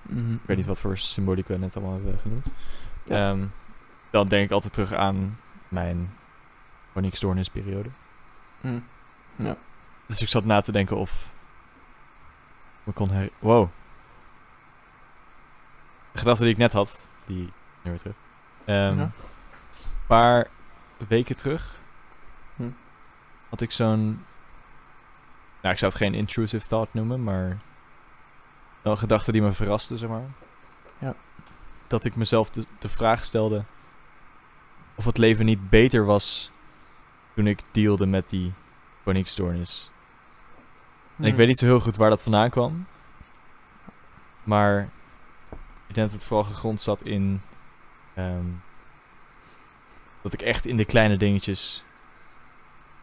[0.02, 0.34] Mhm.
[0.34, 2.48] Ik weet niet wat voor symboliek we net allemaal hebben genoemd.
[3.04, 3.30] Ja.
[3.32, 3.46] Ehm,
[4.10, 6.14] dan denk ik altijd terug aan mijn
[6.94, 7.90] paniekstoornisperiode.
[8.62, 8.80] Mhm.
[9.36, 9.56] Ja.
[10.08, 11.34] Dus ik zat na te denken of
[12.84, 13.30] me kon her...
[13.40, 13.70] Wow.
[16.12, 17.38] De gedachte die ik net had, die
[17.82, 18.16] nu weer terug.
[18.66, 19.04] Ehm, Ja.
[19.04, 19.12] Een
[20.08, 20.48] paar
[21.08, 21.76] weken terug
[22.56, 22.70] Hm.
[23.50, 24.26] had ik zo'n...
[25.62, 27.60] Nou, ik zou het geen intrusive thought noemen, maar...
[28.82, 30.26] Wel een gedachte die me verraste, zeg maar.
[30.98, 31.16] Ja.
[31.88, 33.64] Dat ik mezelf de, de vraag stelde...
[34.96, 36.52] of het leven niet beter was...
[37.36, 38.54] toen ik dealde met die
[39.04, 39.92] paniekstoornis.
[41.18, 41.38] En ik Mhm.
[41.38, 42.86] weet niet zo heel goed waar dat vandaan kwam.
[44.44, 44.80] Maar
[45.88, 47.42] ik denk dat het vooral gegrond zat in...
[48.14, 48.46] ehm,
[50.22, 51.86] dat ik echt in de kleine dingetjes...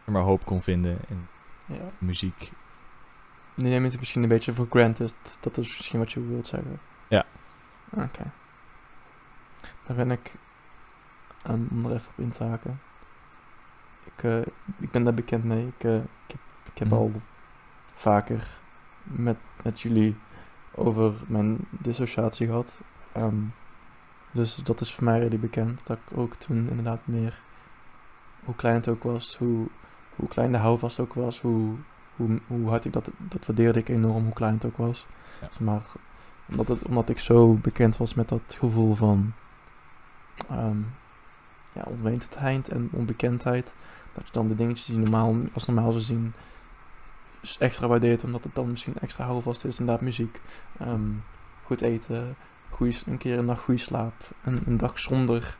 [0.05, 1.27] er maar hoop kon vinden in
[1.65, 1.89] Ja.
[1.97, 2.51] muziek.
[3.53, 5.15] Nu neem je het misschien een beetje voor granted.
[5.39, 6.79] Dat is misschien wat je wilt zeggen.
[7.07, 7.25] Ja.
[7.89, 8.31] Oké.
[9.83, 10.33] Daar ben ik...
[11.49, 12.81] Um, om er even op in te haken.
[14.03, 14.39] Ik, eh,
[14.79, 15.67] ik ben daar bekend mee.
[15.77, 16.39] Ik, eh, ik heb,
[16.73, 16.97] ik heb Mhm.
[16.97, 17.11] al
[17.93, 18.47] vaker
[19.03, 20.15] met, met jullie
[20.75, 22.81] over mijn dissociatie gehad.
[23.11, 23.35] Ehm,
[24.31, 25.85] dus dat is voor mij redelijk bekend.
[25.87, 27.39] Dat ik ook toen inderdaad meer...
[28.45, 29.67] Hoe klein het ook was, hoe,
[30.15, 31.75] hoe klein de houvast ook was, hoe,
[32.15, 35.05] hoe, hoe hard ik dat, dat waardeerde ik enorm, hoe klein het ook was.
[35.41, 35.47] Ja.
[35.59, 35.81] Maar
[36.45, 39.33] omdat, het, omdat ik zo bekend was met dat gevoel van
[40.49, 40.77] ehm
[41.73, 43.75] ja, onwetendheid en onbekendheid,
[44.13, 46.33] dat je dan de dingetjes die normaal, als normaal zou zien,
[47.59, 49.79] extra waardeert, omdat het dan misschien extra houvast is.
[49.79, 50.41] Inderdaad, muziek,
[50.79, 51.09] ehm,
[51.63, 52.35] goed eten,
[53.05, 54.13] een keer een nacht goede slaap,
[54.43, 55.57] een, dag zonder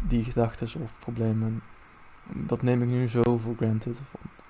[0.00, 1.62] die gedachten of problemen.
[2.32, 4.00] Dat neem ik nu zo voor granted.
[4.10, 4.48] Want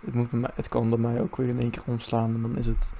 [0.00, 2.66] het, moet het kan bij mij ook weer in één keer omslaan en dan is
[2.66, 2.92] het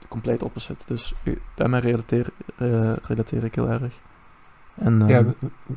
[0.00, 0.86] de complete opposite.
[0.86, 1.14] Dus
[1.54, 4.00] daarmee relateer, eh, relateer ik heel erg.
[4.78, 5.30] En, Ja, ehm,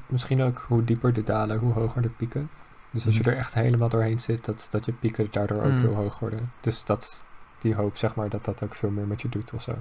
[0.07, 2.49] misschien ook hoe dieper de dalen, hoe hoger de pieken.
[2.91, 3.29] Dus als je Mhm.
[3.29, 5.79] er echt helemaal doorheen zit, dat, dat je pieken daardoor ook Mm.
[5.79, 6.51] heel hoog worden.
[6.61, 7.23] Dus dat,
[7.59, 9.75] die hoop, zeg maar, dat dat ook veel meer met je doet of zo.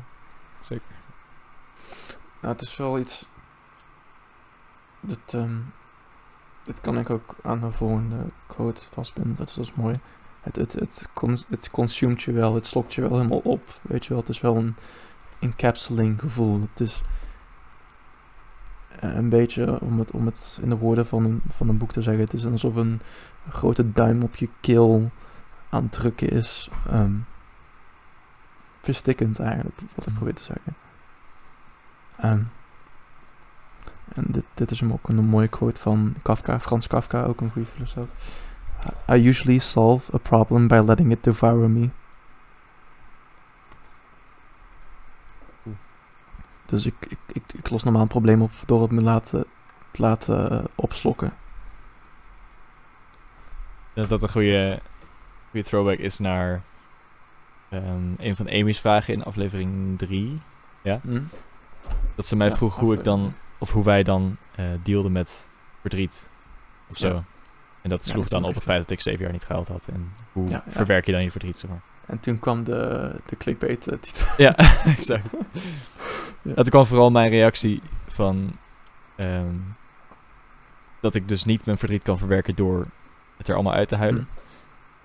[0.61, 0.85] Zeker.
[2.41, 3.29] Nou, het is wel iets.
[5.01, 5.57] Dat, ehm
[6.63, 8.17] dit kan ik ook aan de volgende
[8.47, 9.37] quote vastbinden.
[9.37, 9.95] Dat is, dat is mooi.
[10.41, 13.69] Het, het, het, cons het consumt je wel, het slokt je wel helemaal op.
[13.83, 14.75] Weet je wel, het is wel een
[15.39, 16.61] encapsulating gevoel.
[16.61, 17.03] Het is
[19.01, 22.03] een beetje, om het, om het in de woorden van een, van een boek te
[22.03, 23.01] zeggen, het is alsof een
[23.49, 25.11] grote duim op je keel
[25.69, 26.71] aan het drukken is.
[26.91, 27.13] ehm,
[28.81, 30.75] verstikkend eigenlijk, wat ik probeer te zeggen.
[32.17, 32.43] Ehm,
[34.15, 37.51] en dit, dit is hem ook een mooie quote van Kafka, Frans Kafka, ook een
[37.51, 38.09] goede filosoof.
[39.09, 41.91] I usually solve a problem by letting it devour me.
[46.71, 49.45] Dus ik, ik, ik, ik los normaal een probleem op door het me laten,
[49.91, 51.27] te laten eh, opslokken.
[51.27, 51.33] Ik
[53.97, 54.81] denk dat dat een goede,
[55.51, 56.63] goede throwback is naar
[57.69, 60.41] ehm, een van Amy's vragen in aflevering 3.
[60.83, 61.21] Hm?
[62.15, 65.49] Dat ze mij Ja, vroeg hoe ik dan, of hoe wij dan eh dealden met
[65.81, 66.31] verdriet.
[66.91, 67.09] Of zo.
[67.09, 67.25] Ja.
[67.83, 69.89] En dat Ja, sloeg dan op het feit dat ik zeven jaar niet gehuild had.
[69.93, 70.73] En hoe Ja, ja.
[70.73, 71.81] verwerk je dan je verdriet, zeg maar.
[72.07, 74.27] En toen kwam de, de clickbait eh, titel.
[74.37, 74.57] Ja,
[74.97, 75.27] exact.
[76.43, 76.55] Ja.
[76.55, 78.57] Toen kwam vooral mijn reactie van...
[79.17, 79.55] ehm,
[81.01, 82.87] dat ik dus niet mijn verdriet kan verwerken door
[83.37, 84.29] het er allemaal uit te huilen.
[84.33, 84.39] Hm.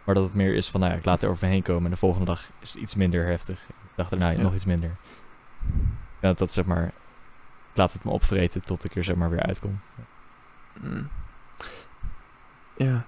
[0.03, 1.83] Maar dat het meer is van, nou ja, ik laat het over me heen komen.
[1.83, 3.65] En de volgende dag is het iets minder heftig.
[3.67, 4.41] De dag daarna Ja.
[4.41, 4.95] nog iets minder.
[6.19, 6.85] Ja, dat, dat zeg maar...
[7.71, 9.79] Ik laat het me opvreten tot ik er zeg maar weer uitkom.
[10.81, 11.09] Mm.
[12.77, 13.05] Ja,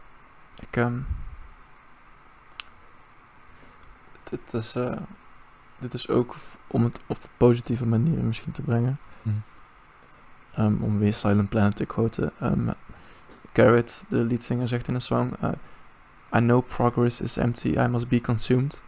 [0.60, 1.00] ik ehm
[4.24, 4.98] dit is eh
[5.80, 6.36] dit is ook
[6.68, 9.00] om het op een positieve manier misschien te brengen.
[9.22, 9.36] Mhm.
[10.54, 12.32] Ehm, om weer Silent Planet te quoten.
[12.44, 12.74] Um,
[13.54, 15.50] Garrett, de leadzanger, zegt in een song: eh,
[16.36, 18.84] I know progress is empty, I must be consumed.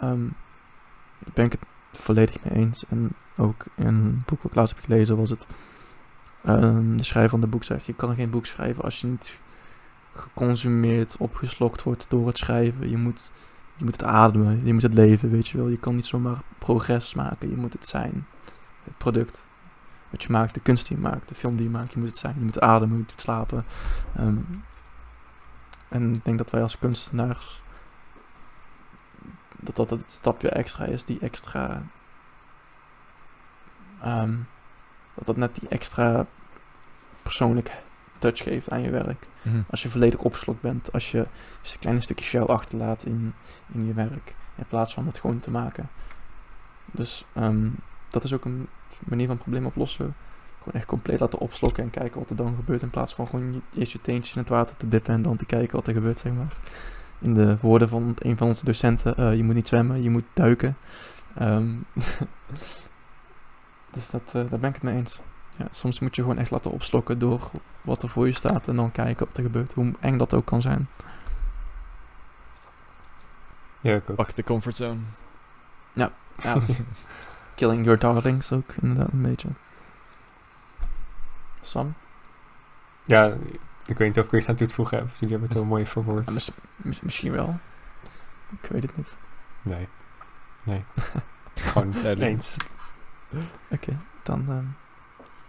[0.00, 0.26] Ehm
[1.18, 2.84] daar ben ik het volledig mee eens.
[2.88, 5.46] En ook in een boek wat ik laatst heb gelezen was het
[6.96, 9.36] de schrijver van het boek zegt: Je kan geen boek schrijven als je niet
[10.12, 12.90] geconsumeerd, opgeslokt wordt door het schrijven.
[12.90, 13.32] Je moet
[13.78, 15.68] Je moet het ademen, je moet het leven, weet je wel.
[15.68, 18.26] Je kan niet zomaar progress maken, je moet het zijn.
[18.84, 19.46] Het product
[20.10, 22.08] wat je maakt, de kunst die je maakt, de film die je maakt, je moet
[22.08, 22.34] het zijn.
[22.38, 23.64] Je moet ademen, je moet slapen.
[24.16, 24.38] Ehm,
[25.88, 27.62] en ik denk dat wij als kunstenaars,
[29.56, 31.82] dat dat het stapje extra is, die extra,
[34.00, 34.36] ehm,
[35.14, 36.26] dat dat net die extra
[37.22, 37.72] persoonlijke
[38.18, 39.26] touch geeft aan je werk.
[39.42, 39.60] Mhm.
[39.70, 43.34] Als je volledig opgeslokt bent, als je, een kleine stukje jou achterlaat in,
[43.72, 45.88] in je werk, in plaats van het gewoon te maken.
[46.92, 47.68] Dus ehm,
[48.08, 50.14] dat is ook een manier van probleem oplossen.
[50.58, 53.62] Gewoon echt compleet laten opslokken en kijken wat er dan gebeurt, in plaats van gewoon
[53.74, 56.18] eerst je teentjes in het water te dippen en dan te kijken wat er gebeurt,
[56.18, 56.52] zeg maar.
[57.20, 60.24] In de woorden van een van onze docenten, eh, je moet niet zwemmen, je moet
[60.32, 60.76] duiken.
[61.34, 61.74] Ehm,
[63.94, 65.20] dus dat, eh, daar ben ik het mee eens.
[65.58, 67.50] Ja, soms moet je gewoon echt laten opslokken door
[67.80, 70.44] wat er voor je staat en dan kijken wat er gebeurt, hoe eng dat ook
[70.44, 70.88] kan zijn.
[73.80, 74.16] Ja, ik ook.
[74.16, 75.00] Pak de comfortzone.
[75.92, 76.12] Ja,
[77.54, 79.48] killing your darlings ook inderdaad een beetje.
[81.60, 81.94] Sam?
[83.04, 83.26] Ja,
[83.86, 85.08] ik weet niet of ik er iets aan toe te voegen heb.
[85.08, 86.26] Jullie hebben het heel mooi verwoord.
[86.26, 87.58] Ja, mis- mis- misschien wel.
[88.62, 89.16] Ik weet het niet.
[89.62, 89.88] Nee.
[90.64, 90.84] Nee.
[91.54, 92.56] Gewoon eens.
[93.70, 94.44] Oké, dan...
[94.48, 94.64] ehm,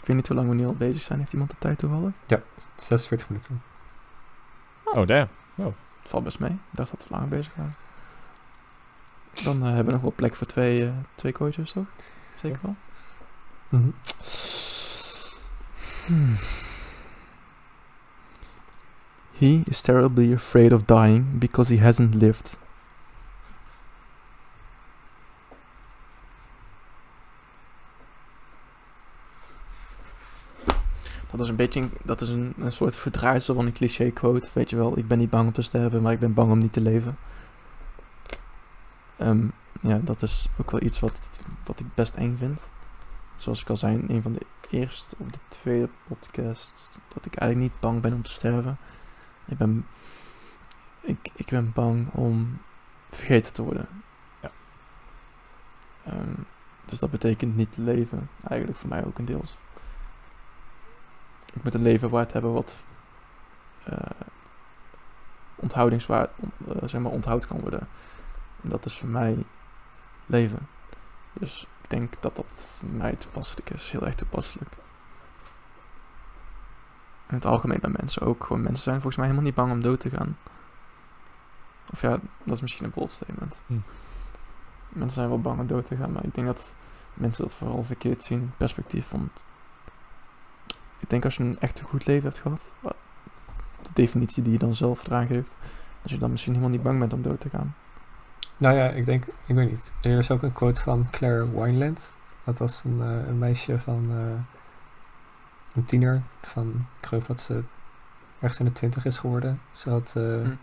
[0.10, 1.20] weet niet hoe lang we nu al bezig zijn.
[1.20, 2.12] Heeft iemand de tijd toevallig?
[2.76, 3.62] 46 minuten.
[4.84, 5.28] Oh, damn.
[5.56, 6.52] Het valt best mee.
[6.52, 7.76] Ik dacht dat we langer bezig waren.
[9.44, 11.86] Dan eh, hebben we nog wel plek voor twee, eh, twee kooitjes, toch?
[12.36, 12.76] Zeker wel?
[13.70, 13.94] Hmm.
[19.38, 22.58] He is terribly afraid of dying because he hasn't lived.
[31.32, 34.50] Dat is een beetje een, dat is een, een soort verdraaisel van een cliché quote,
[34.54, 34.98] weet je wel.
[34.98, 37.18] Ik ben niet bang om te sterven, maar ik ben bang om niet te leven.
[39.18, 39.48] Ehm,
[39.82, 42.72] ja, dat is ook wel iets wat, wat ik best eng vind.
[43.36, 47.36] Zoals ik al zei in een van de eerste of de tweede podcast, dat ik
[47.36, 48.78] eigenlijk niet bang ben om te sterven.
[49.46, 49.86] Ik ben,
[51.02, 52.58] ik, ik ben bang om
[53.10, 53.88] vergeten te worden.
[54.42, 54.52] Ja.
[56.04, 56.34] Ehm,
[56.86, 59.58] dus dat betekent niet leven, eigenlijk voor mij ook een deels.
[61.54, 62.78] Ik moet een leven waard hebben wat
[63.84, 63.98] eh
[65.56, 67.88] onthoudingswaard, on- eh, zeg maar onthoud kan worden.
[68.64, 69.46] En dat is voor mij
[70.26, 70.68] leven.
[71.34, 73.92] Dus ik denk dat dat voor mij toepasselijk is.
[73.92, 74.72] Heel erg toepasselijk.
[77.28, 78.44] In het algemeen bij mensen ook.
[78.44, 80.38] Gewoon mensen zijn volgens mij helemaal niet bang om dood te gaan.
[81.92, 83.62] Of ja, dat is misschien een bold statement.
[83.68, 83.74] Hm.
[84.90, 86.74] Mensen zijn wel bang om dood te gaan, maar ik denk dat
[87.14, 89.30] mensen dat vooral verkeerd zien in perspectief van...
[91.00, 92.70] Ik denk als je een echt goed leven hebt gehad,
[93.82, 95.56] de definitie die je dan zelf eraan geeft,
[96.02, 97.76] dat je dan misschien helemaal niet bang bent om dood te gaan.
[98.58, 99.94] Nou ja, ik denk, ik weet niet.
[100.02, 102.16] Er is ook een quote van Claire Wineland.
[102.44, 104.42] Dat was een, eh, een meisje van eh,
[105.76, 106.22] een tiener.
[106.42, 107.64] Van, ik geloof dat ze
[108.40, 109.62] ergens in de twintig is geworden.
[109.72, 110.56] Ze had Hm.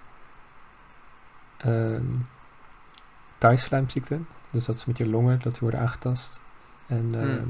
[3.38, 4.20] taaislijmziekte.
[4.50, 6.40] Dus dat is met je longen, dat die worden aangetast.
[6.86, 7.14] En Hm.
[7.14, 7.46] ehm,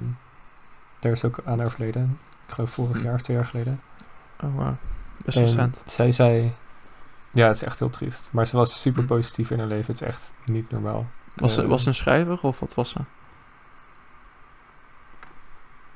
[0.99, 2.19] daar is ook aan overleden.
[2.47, 3.03] Ik geloof vorig Hm.
[3.05, 3.81] jaar of twee jaar geleden.
[4.43, 4.75] Oh wow,
[5.25, 5.83] best En recent.
[5.87, 6.55] zij zei...
[7.33, 8.29] Ja, het is echt heel triest.
[8.33, 9.09] Maar ze was super Hm.
[9.09, 9.93] positief in haar leven.
[9.93, 11.07] Het is echt niet normaal.
[11.35, 12.99] Was ze, Eh, was ze een schrijver of wat was ze?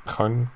[0.05, 0.49] Gewoon,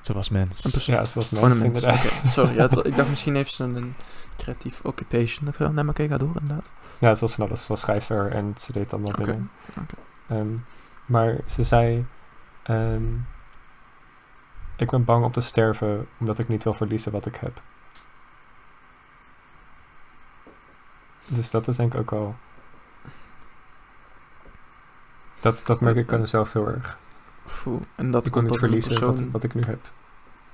[0.00, 0.64] Ze was mens.
[0.64, 0.94] Een persoon.
[0.94, 1.62] ja, mensen een mens.
[1.62, 2.04] inderdaad.
[2.18, 2.28] oké.
[2.28, 3.94] Sorry, ja, ik dacht misschien heeft ze een,
[4.36, 5.48] creatief occupation.
[5.48, 6.70] Ik dacht, nee, maar kijk, ga door inderdaad.
[6.98, 7.62] Ja, ze was van alles.
[7.62, 9.50] Ze was schrijver en ze deed allemaal Oké, dingen.
[9.80, 9.94] oké.
[10.28, 10.46] Ehm,
[11.06, 12.06] maar ze zei...
[12.62, 13.02] ehm,
[14.82, 17.62] ik ben bang om te sterven omdat ik niet wil verliezen wat ik heb.
[21.26, 22.36] Dus dat is denk ik ook al...
[25.40, 26.98] Dat, dat merk ik aan mezelf heel erg.
[27.94, 29.30] En dat ik niet verliezen wat, persoon...
[29.30, 29.90] wat ik nu heb.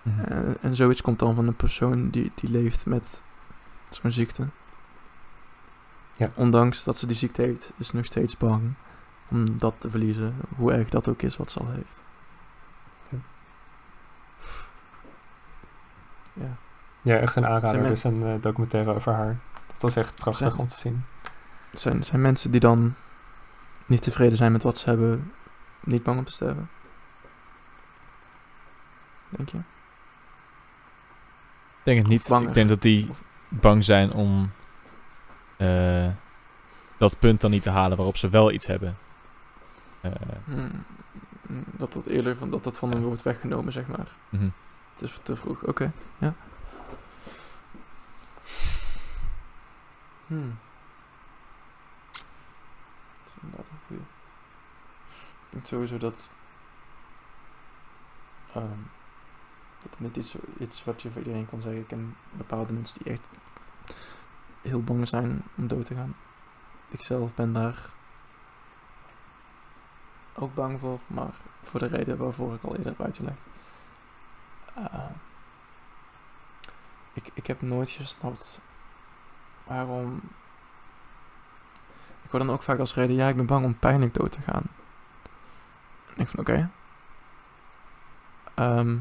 [0.02, 3.22] Eh, en zoiets komt dan van een persoon die, die leeft met
[3.88, 4.46] zo'n ziekte.
[6.12, 6.30] Ja.
[6.34, 8.74] Ondanks dat ze die ziekte heeft, is ze nog steeds bang
[9.28, 10.34] om dat te verliezen.
[10.56, 12.02] Hoe erg dat ook is wat ze al heeft.
[13.10, 13.18] Ja.
[16.41, 16.57] Ja.
[17.03, 17.84] Ja, echt een aanrader.
[17.84, 19.36] Er is een eh, documentaire over haar.
[19.66, 21.05] Dat was echt prachtig Zijn- om te zien.
[21.70, 22.95] Het zijn, zijn mensen die dan
[23.86, 25.32] niet tevreden zijn met wat ze hebben,
[25.80, 26.70] niet bang om te sterven.
[29.30, 29.57] Denk je?
[29.59, 29.64] Ik
[31.84, 32.30] denk het niet.
[32.49, 33.11] Ik denk dat die
[33.49, 34.51] bang zijn om
[35.57, 36.09] eh,
[36.99, 38.97] dat punt dan niet te halen waarop ze wel iets hebben.
[40.01, 40.12] Eh,
[40.45, 40.84] Hmm,
[41.76, 44.07] Dat dat eerder van, dat dat van hen wordt weggenomen, zeg maar.
[44.28, 44.49] mhm.
[44.99, 45.92] Het is te vroeg, oké.
[46.18, 46.34] Ja.
[50.26, 50.59] Hmm.
[52.12, 52.24] Dat
[53.26, 54.03] is inderdaad een goede.
[55.12, 56.30] Ik denk sowieso dat.
[58.57, 58.90] Um,
[59.82, 61.80] dat het niet iets, iets wat je voor iedereen kan zeggen.
[61.80, 63.28] Ik ken bepaalde mensen die echt
[64.62, 66.16] heel bang zijn om dood te gaan.
[66.90, 67.90] Ikzelf ben daar
[70.34, 73.46] ook bang voor, maar voor de reden waarvoor ik al eerder heb uitgelegd.
[74.78, 75.10] Eh,
[77.12, 78.60] ik, ik heb nooit gesnapt
[79.64, 80.20] waarom.
[82.22, 84.40] Ik hoor dan ook vaak als reden, ja, ik ben bang om pijnlijk dood te
[84.40, 84.62] gaan.
[86.14, 86.70] En ik van, oké.
[88.54, 88.96] Ehm,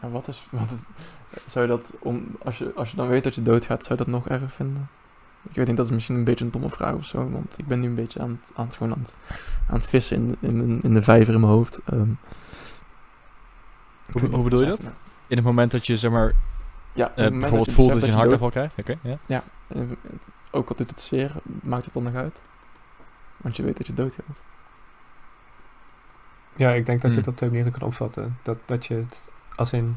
[0.00, 0.74] en wat is, wat
[1.44, 4.04] zou je dat, om, als, je, als je dan weet dat je doodgaat, zou je
[4.04, 4.88] dat nog erg vinden?
[5.48, 7.66] Ik weet niet, dat is misschien een beetje een domme vraag of zo, want ik
[7.66, 9.16] ben nu een beetje aan het, aan het,
[9.68, 11.80] aan het, vissen in, in, de vijver in mijn hoofd.
[11.84, 12.10] Ehm,
[14.12, 14.94] hoe bedoel je dat?
[15.26, 16.32] In het moment dat je zeg maar
[16.92, 18.78] Ja, eh, bijvoorbeeld voelt dat beseft je een dood- hartaanval krijgt.
[18.78, 19.42] Oké, ja.
[19.68, 19.80] Eh,
[20.50, 21.32] Ook al doet het zeer,
[21.62, 22.40] maakt het dan nog uit?
[23.36, 24.40] Want je weet dat je doodgaat.
[26.56, 27.18] Ja, ik denk dat je Hmm.
[27.18, 28.38] het op twee manieren kan opvatten.
[28.42, 29.96] Dat, dat je het, als in,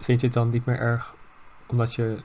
[0.00, 1.14] vind je het dan niet meer erg
[1.66, 2.22] omdat je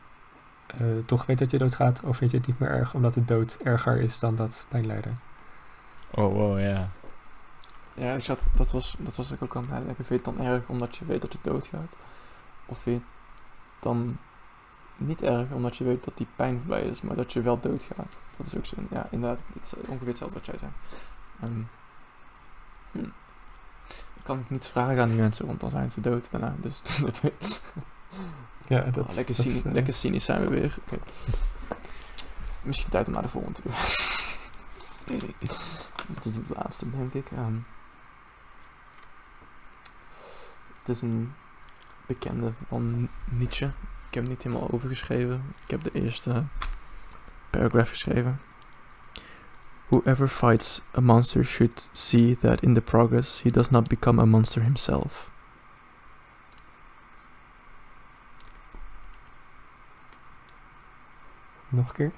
[0.68, 2.01] eh, toch weet dat je doodgaat?
[2.03, 5.20] Of vind je het niet meer erg omdat de dood erger is dan dat pijnlijden?
[6.12, 6.88] Oh, wow, ja.
[7.98, 10.06] Ja, ik zat, dat, was, dat was ik ook aan het nadenken.
[10.06, 11.93] Vind je het dan erg omdat je weet dat je doodgaat?
[12.66, 13.06] Of vind je
[13.74, 14.18] het dan
[14.98, 18.18] niet erg omdat je weet dat die pijn voorbij is, maar dat je wel doodgaat?
[18.38, 18.76] Dat is ook zo.
[18.89, 20.72] Ja, inderdaad, het is ongeveer hetzelfde wat jij zei.
[21.41, 21.62] Ehm,
[22.91, 23.10] hm.
[24.14, 26.56] Ik kan het niet vragen aan die mensen, want dan zijn ze dood daarna.
[26.62, 27.22] Dus dat,
[28.68, 30.78] Ja, Ah, dat, lekker, dat, cynisch, eh, lekker cynisch zijn we weer.
[32.64, 33.86] Misschien tijd om naar de volgende te gaan.
[36.08, 37.32] Dit is het laatste, denk ik.
[37.32, 37.56] Ehm,
[40.88, 41.33] het is een
[42.05, 43.65] bekende van Nietzsche.
[44.07, 45.53] Ik heb het niet helemaal overgeschreven.
[45.63, 46.43] Ik heb de eerste
[47.49, 48.39] paragraph geschreven.
[49.88, 54.25] Whoever fights a monster should see that in the progress he does not become a
[54.25, 55.29] monster himself.
[61.69, 62.11] Nog een keer?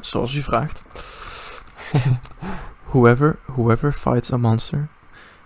[0.00, 0.82] Zoals u vraagt.
[2.90, 4.88] whoever, whoever fights a monster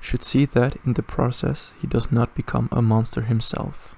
[0.06, 3.94] should see that in the process he does not become a monster himself.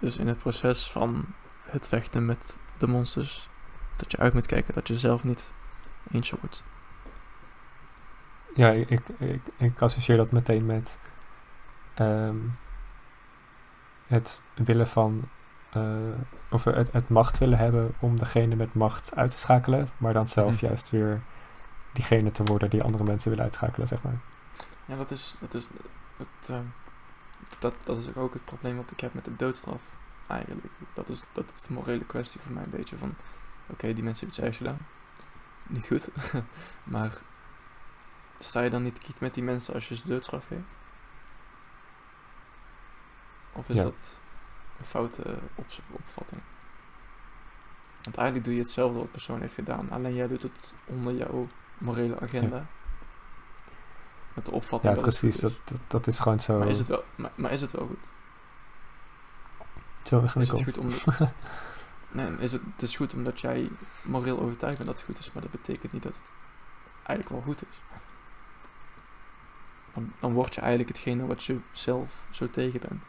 [0.00, 1.24] Dus in het proces van
[1.62, 3.48] het vechten met de monsters,
[3.96, 5.52] dat je uit moet kijken dat je zelf niet
[6.10, 6.64] eentje wordt.
[8.54, 10.98] Ja, ik, ik, ik associeer dat meteen met
[11.94, 12.36] ehm,
[14.06, 15.28] het willen van,
[16.50, 20.28] of het, het macht willen hebben om degene met macht uit te schakelen, maar dan
[20.28, 20.66] zelf Hm.
[20.66, 21.22] juist weer
[21.92, 24.18] diegene te worden die andere mensen willen uitschakelen, zeg maar.
[24.84, 25.68] Ja, dat is, dat is,
[26.16, 26.58] het, eh,
[27.58, 29.80] dat, dat is ook het probleem wat ik heb met de doodstraf.
[30.26, 30.66] Eigenlijk.
[30.94, 33.14] Dat is, dat is de morele kwestie voor mij een beetje van...
[33.66, 34.78] Oké, die mensen hebben iets gedaan.
[35.66, 36.08] Niet goed.
[36.94, 37.12] maar
[38.38, 40.76] sta je dan niet kiet met die mensen als je ze doodstraf geeft?
[43.52, 43.82] Of is Ja.
[43.82, 44.20] dat
[44.78, 46.42] een foute op opvatting?
[48.02, 49.90] Want eigenlijk doe je hetzelfde wat de persoon heeft gedaan.
[49.90, 51.46] Alleen jij doet het onder jouw
[51.78, 52.66] morele agenda.
[54.34, 55.40] Met de opvatting Ja, dat precies.
[55.40, 55.56] Dat, is.
[55.64, 58.10] dat, dat is gewoon zo, Maar is het wel, maar, maar is het wel goed?
[60.02, 60.88] zo Is het goed om...
[62.18, 63.70] nee, is het, het is goed omdat jij
[64.02, 66.32] moreel overtuigd bent dat het goed is, maar dat betekent niet dat het
[66.96, 67.80] eigenlijk wel goed is.
[69.94, 73.04] Dan, dan word je eigenlijk hetgene wat je zelf zo tegen bent.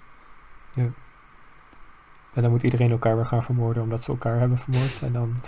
[2.37, 5.01] En dan moet iedereen elkaar weer gaan vermoorden omdat ze elkaar hebben vermoord.
[5.01, 5.41] En dan,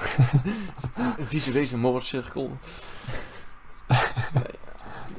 [1.18, 2.58] Een visuele moordcirkel.
[4.34, 4.60] nee,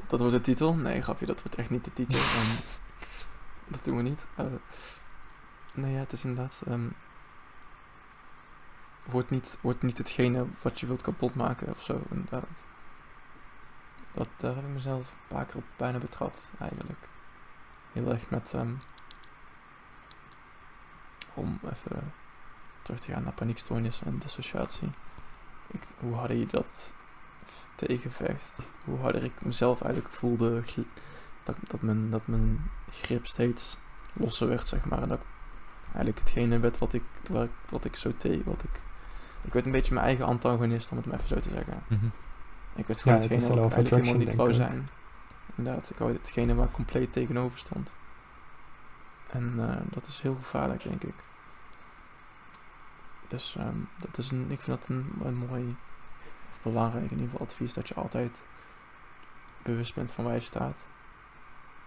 [0.07, 0.75] dat wordt de titel?
[0.75, 2.19] Nee, grapje, dat wordt echt niet de titel.
[2.39, 2.57] Ehm,
[3.67, 4.27] dat doen we niet.
[4.37, 4.47] Eh,
[5.73, 6.63] nee, ja, het is inderdaad...
[6.67, 6.89] ehm
[9.05, 12.47] wordt, niet, wordt niet hetgene wat je wilt kapotmaken of zo, inderdaad.
[14.13, 17.09] Dat, daar heb ik mezelf een paar keer op bijna betrapt, eigenlijk.
[17.93, 18.53] Heel erg met...
[18.55, 18.75] ehm,
[21.35, 22.13] om even
[22.83, 24.89] terug te gaan naar paniekstoornis en dissociatie.
[25.67, 26.95] Ik, hoe harder je dat
[27.75, 30.63] tegenvecht, hoe harder ik mezelf eigenlijk voelde
[31.43, 33.79] dat, dat, mijn, dat mijn grip steeds
[34.13, 35.03] losser werd, zeg maar.
[35.03, 35.27] En dat ik
[35.85, 37.03] eigenlijk hetgene werd wat ik,
[37.69, 38.81] wat ik zo tegen, wat ik...
[39.43, 41.83] Ik werd een beetje mijn eigen antagonist, om het maar even zo te zeggen.
[41.87, 42.07] Mhm.
[42.75, 44.89] Ik werd gewoon Ja, hetgene wat ik eigenlijk helemaal niet wou zijn.
[45.55, 47.95] Inderdaad, ik wou hetgene waar ik compleet tegenover stond.
[49.33, 51.15] En ehm, dat is heel gevaarlijk, denk ik.
[53.29, 55.77] Dus ehm, dat is een, ik vind dat een, mooi,
[56.63, 58.45] belangrijk in ieder geval advies, dat je altijd
[59.63, 60.77] bewust bent van waar je staat.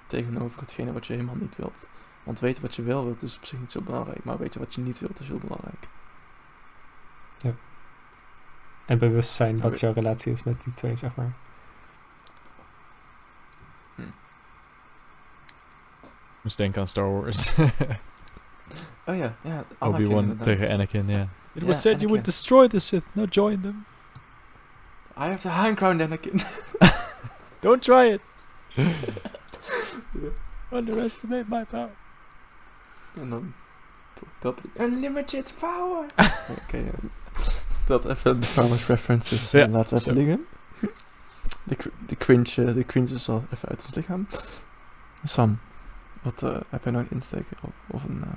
[0.06, 1.90] Tegenover hetgene wat je helemaal niet wilt.
[2.24, 4.74] Want weten wat je wel wilt is op zich niet zo belangrijk, maar weten wat
[4.74, 5.88] je niet wilt is heel belangrijk.
[7.38, 7.54] Ja.
[8.86, 11.34] En bewust zijn wat jouw relatie is met die twee, zeg maar.
[16.44, 17.54] Denken aan Star Wars.
[19.06, 19.64] Oh yeah, yeah.
[19.80, 20.44] Anakin Obi-Wan inderdaad.
[20.44, 21.28] tegen Anakin, yeah.
[21.56, 23.86] It Ja, was said you would destroy the Sith, not join them.
[25.18, 26.42] I have the high ground, Anakin.
[27.62, 28.22] Don't try it.
[30.72, 31.90] Underestimate my power.
[33.16, 33.54] Dan...
[34.40, 36.06] Dat, unlimited power!
[36.64, 36.84] okay.
[36.84, 37.10] ja.
[37.86, 40.46] dat even de Star Wars references Ja, eh, laten we even liggen.
[41.64, 41.78] De,
[42.08, 44.28] de, cringe, de cringe is al even uit het lichaam.
[45.24, 45.60] Sam,
[46.24, 48.24] wat eh, heb jij nou een insteek of, of een...
[48.24, 48.30] eh,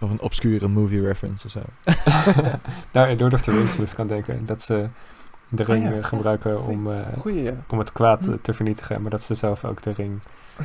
[0.00, 1.62] Of een obscure movie reference of zo.
[2.92, 4.46] nou, in Lord of the Rings moest ik aan denken.
[4.46, 4.88] Dat ze
[5.48, 6.02] de Oh ring ja, eh, ja.
[6.02, 7.52] gebruiken om, eh, Goeie, ja.
[7.68, 8.36] om het kwaad Hm.
[8.42, 9.02] te vernietigen.
[9.02, 10.20] Maar dat ze zelf ook de ring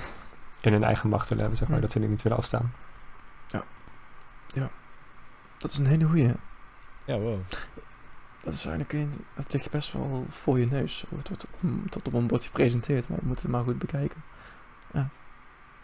[0.61, 1.77] in hun eigen macht willen hebben, zeg maar.
[1.77, 1.83] Hm.
[1.83, 2.73] Dat ze die niet willen afstaan.
[5.57, 6.31] Dat is een hele goeie.
[7.05, 7.39] Ja, wow.
[8.43, 9.25] Dat is eigenlijk een...
[9.33, 11.05] Het ligt best wel voor je neus.
[11.15, 14.21] Het wordt mm, tot op een bord gepresenteerd, maar je moet het maar goed bekijken.
[14.93, 15.09] Ja.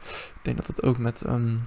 [0.02, 1.22] Ik denk dat het ook met...
[1.22, 1.58] ehm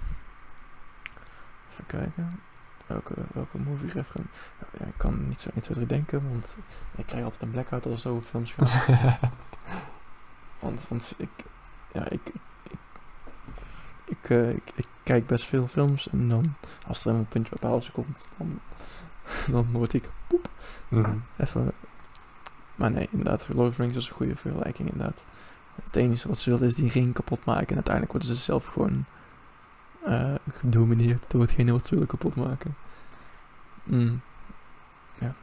[1.73, 2.41] even kijken.
[2.87, 4.31] Welke, welke movie reference...
[4.79, 6.57] Ja, ik kan niet zo 1, 2, 3 denken, want
[6.97, 8.87] ik krijg altijd een blackout als het over films gaat.
[10.61, 11.31] want, want ik...
[11.93, 12.21] Ja, ik...
[12.29, 12.41] Ik,
[12.71, 12.79] ik,
[14.05, 16.55] ik, eh, ik, ik kijk best veel films en dan...
[16.87, 18.61] Als er een puntje op pauze komt, dan...
[19.53, 20.09] Dan word ik
[20.89, 21.17] Mhm.
[21.37, 21.73] Even.
[22.75, 25.27] Maar nee, inderdaad, Lord of the Rings is een goede vergelijking, inderdaad.
[25.85, 27.69] Het enige wat ze willen is die ring kapot maken.
[27.69, 29.05] En uiteindelijk worden ze zelf gewoon
[30.05, 32.77] eh, gedomineerd door hetgene wat ze willen kapot maken.
[33.85, 34.21] Mm.
[35.19, 35.35] Ja.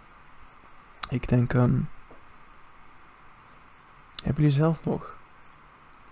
[1.10, 1.80] Ik denk, ehm
[4.24, 5.18] hebben jullie zelf nog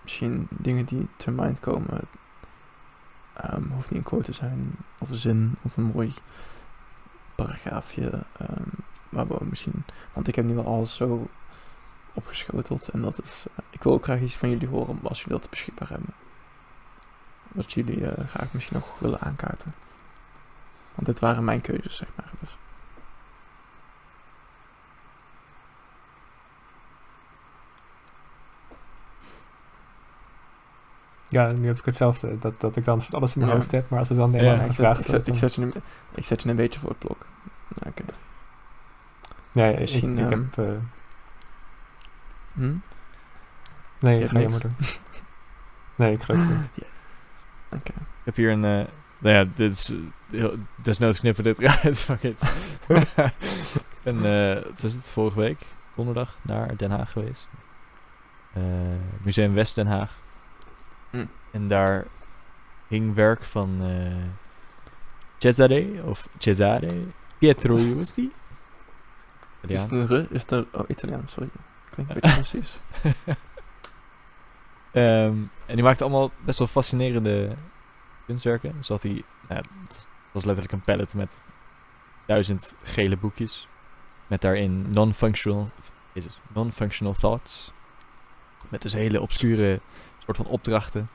[0.02, 2.00] misschien dingen die te mind komen?
[3.32, 6.14] Ehm, hoeft niet een quote te zijn, of een zin, of een mooi
[7.44, 8.10] paragraafje.
[8.38, 8.68] ehm,
[9.08, 11.28] waar we misschien, want ik heb nu wel alles zo
[12.14, 15.38] opgeschoteld en dat is, eh, ik wil ook graag iets van jullie horen als jullie
[15.38, 16.14] dat beschikbaar hebben.
[17.48, 19.74] Wat jullie eh, graag misschien nog willen aankaarten.
[20.94, 22.30] Want dit waren mijn keuzes, zeg maar.
[22.40, 22.57] Dus.
[31.28, 32.38] Ja, nu heb ik hetzelfde.
[32.38, 33.58] Dat, dat ik dan van alles in mijn Ja.
[33.58, 33.90] hoofd heb.
[33.90, 35.72] Maar als het dan Ja, helemaal aan ik, een zet, ik, zet, ik, je nu,
[36.14, 37.26] ik zet je een beetje voor het blok.
[37.68, 38.02] Nou, Oké.
[39.52, 40.58] Nee, ik, misschien, ik ehm, heb...
[40.58, 40.74] eh,
[42.52, 42.76] Hm?
[44.00, 44.76] nee, je hebt ga je maar doen.
[45.94, 46.70] nee, ik geloof het niet.
[47.80, 47.92] Oké.
[48.00, 48.64] Ik heb hier een...
[48.64, 48.86] eh
[49.20, 49.92] nou ja, dit is...
[50.30, 51.98] heel- desnoods knippen dit eruit.
[51.98, 52.42] Fuck it.
[52.88, 57.50] ik ben, eh wat was het, vorige week, donderdag, naar Den Haag geweest.
[58.52, 58.62] Eh,
[59.22, 60.20] Museum West Den Haag.
[61.10, 61.26] Hm.
[61.50, 62.06] En daar
[62.88, 64.46] hing werk van eh
[65.38, 67.06] Cesare, of Cesare,
[67.38, 68.32] Pietro Giusti.
[69.66, 70.28] Is het een?
[70.30, 70.66] Is het een...
[70.72, 71.48] Oh, Italiaan, sorry.
[71.90, 72.80] Klinkt een beetje precies.
[74.92, 75.36] Ehm,
[75.66, 77.56] en die maakte allemaal best wel fascinerende
[78.26, 78.74] kunstwerken.
[78.76, 81.36] Dus had hij, nou, het was letterlijk een pallet met
[82.26, 83.68] duizend gele boekjes.
[84.26, 85.70] Met daarin non-functional,
[86.52, 87.72] non-functional thoughts.
[88.68, 89.80] Met dus hele obscure
[90.34, 91.08] soort van opdrachten.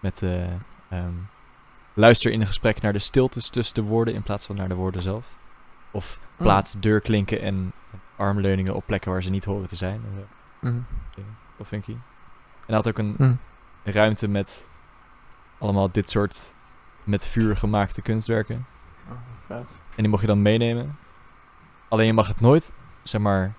[0.00, 0.52] Met eh,
[0.88, 1.14] ehm,
[1.94, 4.74] luister in een gesprek naar de stiltes tussen de woorden in plaats van naar de
[4.74, 5.26] woorden zelf.
[5.90, 7.72] Of plaats deurklinken en
[8.16, 10.00] armleuningen op plekken waar ze niet horen te zijn.
[10.04, 10.12] en
[10.60, 10.68] zo.
[10.68, 10.86] Mm.
[11.56, 11.90] Of funky.
[11.92, 11.98] En
[12.66, 13.38] hij had ook een Mm.
[13.84, 14.64] ruimte met
[15.58, 16.52] allemaal dit soort
[17.04, 18.66] met vuur gemaakte kunstwerken.
[19.10, 19.16] Oh,
[19.46, 19.70] vet.
[19.88, 20.98] En die mocht je dan meenemen.
[21.88, 23.52] Alleen je mag het nooit, zeg maar,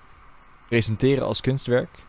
[0.68, 2.04] presenteren als kunstwerk.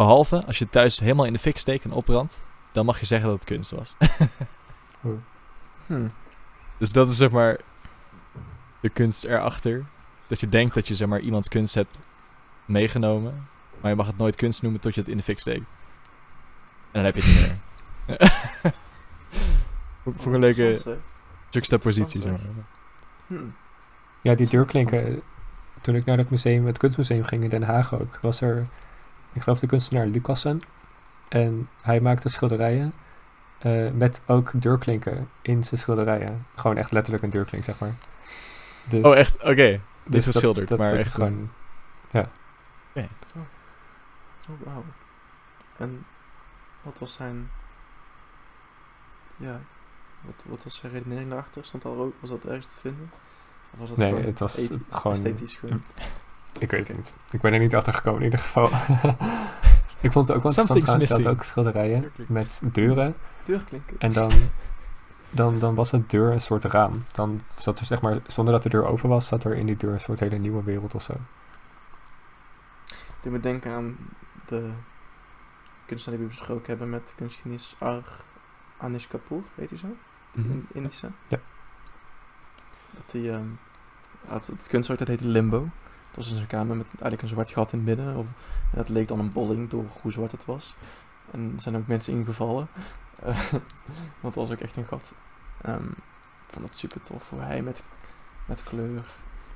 [0.00, 2.42] Behalve als je het thuis helemaal in de fik steekt en opbrandt.
[2.72, 3.96] Dan mag je zeggen dat het kunst was.
[5.86, 6.08] Hm.
[6.78, 7.60] dus dat is zeg maar
[8.80, 9.84] de kunst erachter.
[10.26, 11.98] Dat je denkt dat je zeg maar iemands kunst hebt
[12.64, 13.48] meegenomen.
[13.80, 15.64] Maar je mag het nooit kunst noemen tot je het in de fik steekt.
[16.90, 17.60] En dan heb je het niet
[18.06, 18.72] meer.
[20.22, 20.98] voor, een leuke
[21.50, 22.40] juxtapositie, zeg maar.
[23.26, 23.34] Hm.
[24.22, 24.96] Ja, die Dat deurklinken.
[24.96, 25.24] interessant.
[25.80, 28.68] Toen ik naar het museum, het kunstmuseum ging in Den Haag ook, was er,
[29.32, 30.60] ik geloof de kunstenaar Lucassen.
[31.28, 32.92] En hij maakte schilderijen
[33.58, 36.46] eh, met ook deurklinken in zijn schilderijen.
[36.54, 37.94] Gewoon echt letterlijk een deurklink, zeg maar.
[38.88, 39.36] Dus, Oh, echt?
[39.36, 39.52] Oké.
[39.54, 41.50] dus Dit is geschilderd, maar dat echt is gewoon...
[44.50, 44.84] Oh, wauw.
[45.76, 46.06] En
[46.82, 47.50] wat was zijn...
[49.36, 49.60] Ja,
[50.20, 51.64] wat, wat was zijn redenering daarachter?
[51.64, 53.10] Stond daar ook, was dat ergens te vinden?
[53.72, 55.82] Of was dat Nee, gewoon het was gewoon- esthetisch gewoon?
[56.58, 57.14] Ik weet het niet.
[57.30, 58.64] Ik ben er niet achter gekomen in ieder geval.
[60.06, 62.28] ik vond het ook wel interessant trouwens, had ook schilderijen Deurklink.
[62.28, 63.14] met deuren.
[63.44, 63.98] Deurklinken.
[63.98, 64.32] En dan
[65.30, 67.04] dan, dan was het deur een soort raam.
[67.12, 69.76] Dan zat er, zeg maar, zonder dat de deur open was, zat er in die
[69.76, 71.12] deur een soort hele nieuwe wereld of zo.
[73.22, 73.96] Ik moet denken aan
[74.46, 74.72] de
[75.86, 78.04] kunstenaar die we besproken hebben met kunstgenienis Ar
[78.76, 79.96] Anish Kapoor, weet u zo?
[80.34, 80.50] Mhm.
[80.50, 81.10] In Indische.
[81.28, 81.38] Ja.
[82.90, 83.48] Dat die, ehm
[84.26, 85.68] had, het kunstwerk dat heette Limbo.
[86.10, 88.14] Dat was dus een kamer met eigenlijk een zwart gat in het midden.
[88.16, 88.26] En
[88.74, 90.74] dat leek dan een bolling door hoe zwart het was.
[91.30, 92.68] En er zijn ook mensen ingevallen.
[93.22, 93.38] Eh,
[94.20, 95.12] want het was ook echt een gat.
[95.62, 95.86] Ehm,
[96.46, 97.82] ik vond dat super tof hoe hij met,
[98.46, 99.04] met kleur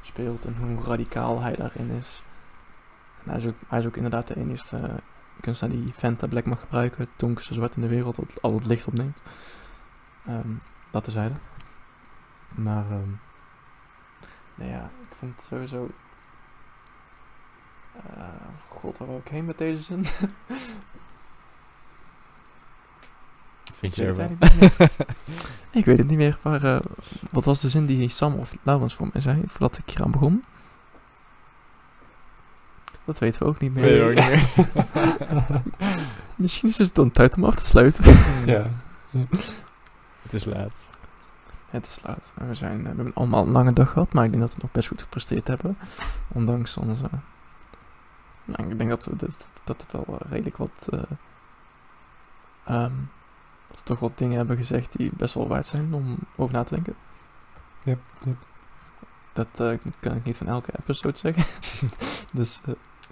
[0.01, 2.23] speelt en hoe radicaal hij daarin is.
[3.25, 5.01] En hij is ook, hij is ook inderdaad de enige
[5.41, 7.01] kunstenaar die Fanta Black mag gebruiken.
[7.01, 9.23] Het donkerste zwart in de wereld dat al het licht opneemt.
[10.27, 10.55] Ehm
[10.95, 11.35] dat tezijde.
[12.49, 13.11] Maar, ehm
[14.55, 15.91] nou ja, ik vind het sowieso...
[18.17, 18.25] eh,
[18.69, 20.05] God, waar wil ik heen met deze zin?
[23.79, 24.31] Vind je er wel?
[25.81, 26.81] ik weet het niet meer, maar eh,
[27.31, 30.11] wat was de zin die Sam of Laurens voor mij zei voordat ik hier aan
[30.11, 30.45] begon?
[33.05, 33.95] Dat weten we ook niet meer.
[33.95, 35.63] Je ook niet meer.
[36.37, 38.05] Misschien is het dan tijd om af te sluiten.
[38.47, 38.71] ja.
[40.23, 40.91] Het is laat.
[41.69, 42.33] Het is laat.
[42.35, 44.59] We, zijn, eh, we hebben allemaal een lange dag gehad, maar ik denk dat we
[44.63, 45.79] nog best goed gepresteerd hebben.
[46.33, 47.05] Ondanks onze...
[48.45, 50.89] Nou, ik denk dat, we dit, dat het wel eh, redelijk wat...
[52.65, 52.93] ehm,
[53.67, 56.65] dat we toch wat dingen hebben gezegd die best wel waard zijn om over na
[56.65, 56.95] te denken.
[57.83, 58.37] Yep, yep.
[59.33, 61.45] Dat eh, kan ik niet van elke episode zeggen.
[62.39, 62.61] dus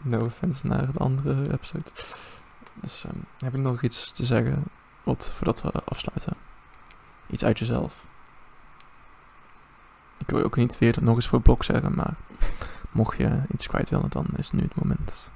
[0.02, 1.92] no offense naar de andere episodes.
[2.74, 4.64] Dus ehm, heb ik nog iets te zeggen
[5.02, 6.36] wat, voordat we afsluiten?
[7.26, 8.04] Iets uit jezelf.
[10.18, 12.14] Ik wil je ook niet weer nog eens voor blok zeggen, maar
[12.92, 15.30] mocht je iets kwijt willen, dan is nu het moment.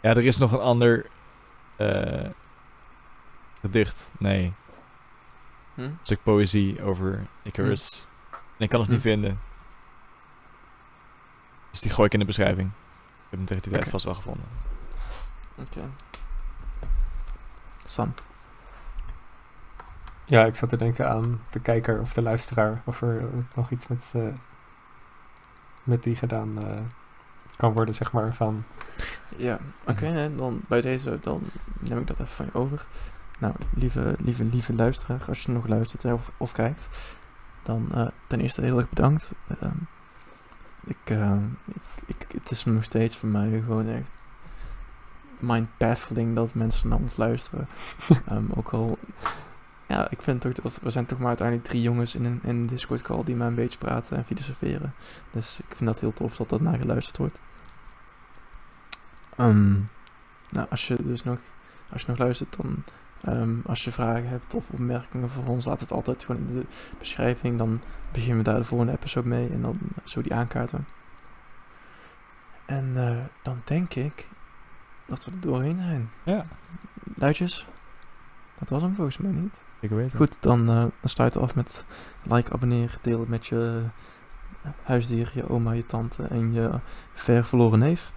[0.00, 1.06] Ja, er is nog een ander
[1.76, 2.30] eh,
[3.60, 4.10] gedicht.
[4.18, 4.52] Nee,
[5.74, 5.80] Hm?
[5.80, 8.08] een stuk poëzie over Icarus.
[8.30, 9.08] En ik kan het niet Hm.
[9.08, 9.40] vinden.
[11.70, 12.68] Dus die gooi ik in de beschrijving.
[12.68, 14.46] Ik heb hem tegen die tijd vast wel gevonden.
[15.56, 15.90] Oké.
[17.84, 18.14] Sam.
[20.28, 22.82] Ja, ik zat te denken aan de kijker of de luisteraar.
[22.84, 24.22] Of er nog iets met, eh,
[25.82, 26.80] met die gedaan eh,
[27.56, 28.34] kan worden, zeg maar.
[28.34, 28.64] Van,
[29.36, 31.42] Ja, oké, dan bij deze, dan
[31.80, 32.86] neem ik dat even van je over.
[33.38, 37.16] Nou, lieve, lieve, lieve luisteraar, als je nog luistert hè, of, of kijkt,
[37.62, 39.32] dan eh, ten eerste heel erg bedankt.
[39.60, 39.76] Ehm,
[40.84, 41.44] ik, ehm,
[42.06, 44.10] ik, ik, het is nog steeds voor mij gewoon echt
[45.38, 47.68] mind-baffling dat mensen naar ons luisteren.
[48.28, 48.98] Ehm, ook al,
[49.88, 52.48] ja, ik vind toch, dat we zijn toch maar uiteindelijk drie jongens in een, in
[52.48, 54.94] een Discord call die maar een beetje praten en filosoferen.
[55.30, 57.40] Dus ik vind dat heel tof dat dat naar geluisterd wordt.
[59.36, 59.72] Ehm,
[60.50, 61.38] nou, als je dus nog,
[61.92, 62.84] als je nog luistert, dan
[63.20, 66.66] ehm, als je vragen hebt of opmerkingen voor ons, laat het altijd gewoon in de
[66.98, 67.58] beschrijving.
[67.58, 67.80] Dan
[68.12, 70.86] beginnen we daar de volgende episode mee en dan zo die aankaarten.
[72.66, 74.28] En eh, dan denk ik
[75.06, 76.10] dat we er doorheen zijn.
[76.22, 76.46] Ja,
[77.14, 77.66] Luidjes,
[78.58, 79.66] dat was hem volgens mij niet.
[80.16, 81.84] Goed, dan, eh, dan sluiten we af met
[82.22, 83.82] like, abonneer, deel met je
[84.82, 86.70] huisdier, je oma, je tante en je
[87.14, 88.12] ver verloren neef.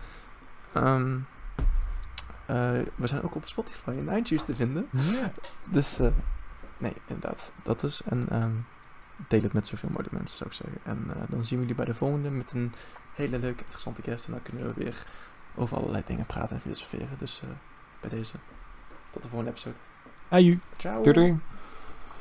[0.72, 1.18] Ehm,
[2.46, 4.88] eh, we zijn ook op Spotify en iTunes te vinden.
[4.92, 5.32] Ja.
[5.64, 6.12] Dus eh,
[6.78, 8.04] nee, inderdaad, dat dus.
[8.04, 8.52] En ehm,
[9.28, 10.80] deel het met zoveel mogelijk mensen, zou ik zeggen.
[10.84, 12.74] En dan zien we jullie bij de volgende met een
[13.14, 14.26] hele leuke, interessante kerst.
[14.26, 15.06] En dan kunnen we weer
[15.56, 17.18] over allerlei dingen praten en filosoferen.
[17.18, 17.42] Dus
[18.00, 18.36] bij deze,
[19.10, 19.76] tot de volgende episode.
[20.32, 20.60] Are you?
[20.80, 21.40] Doodoo.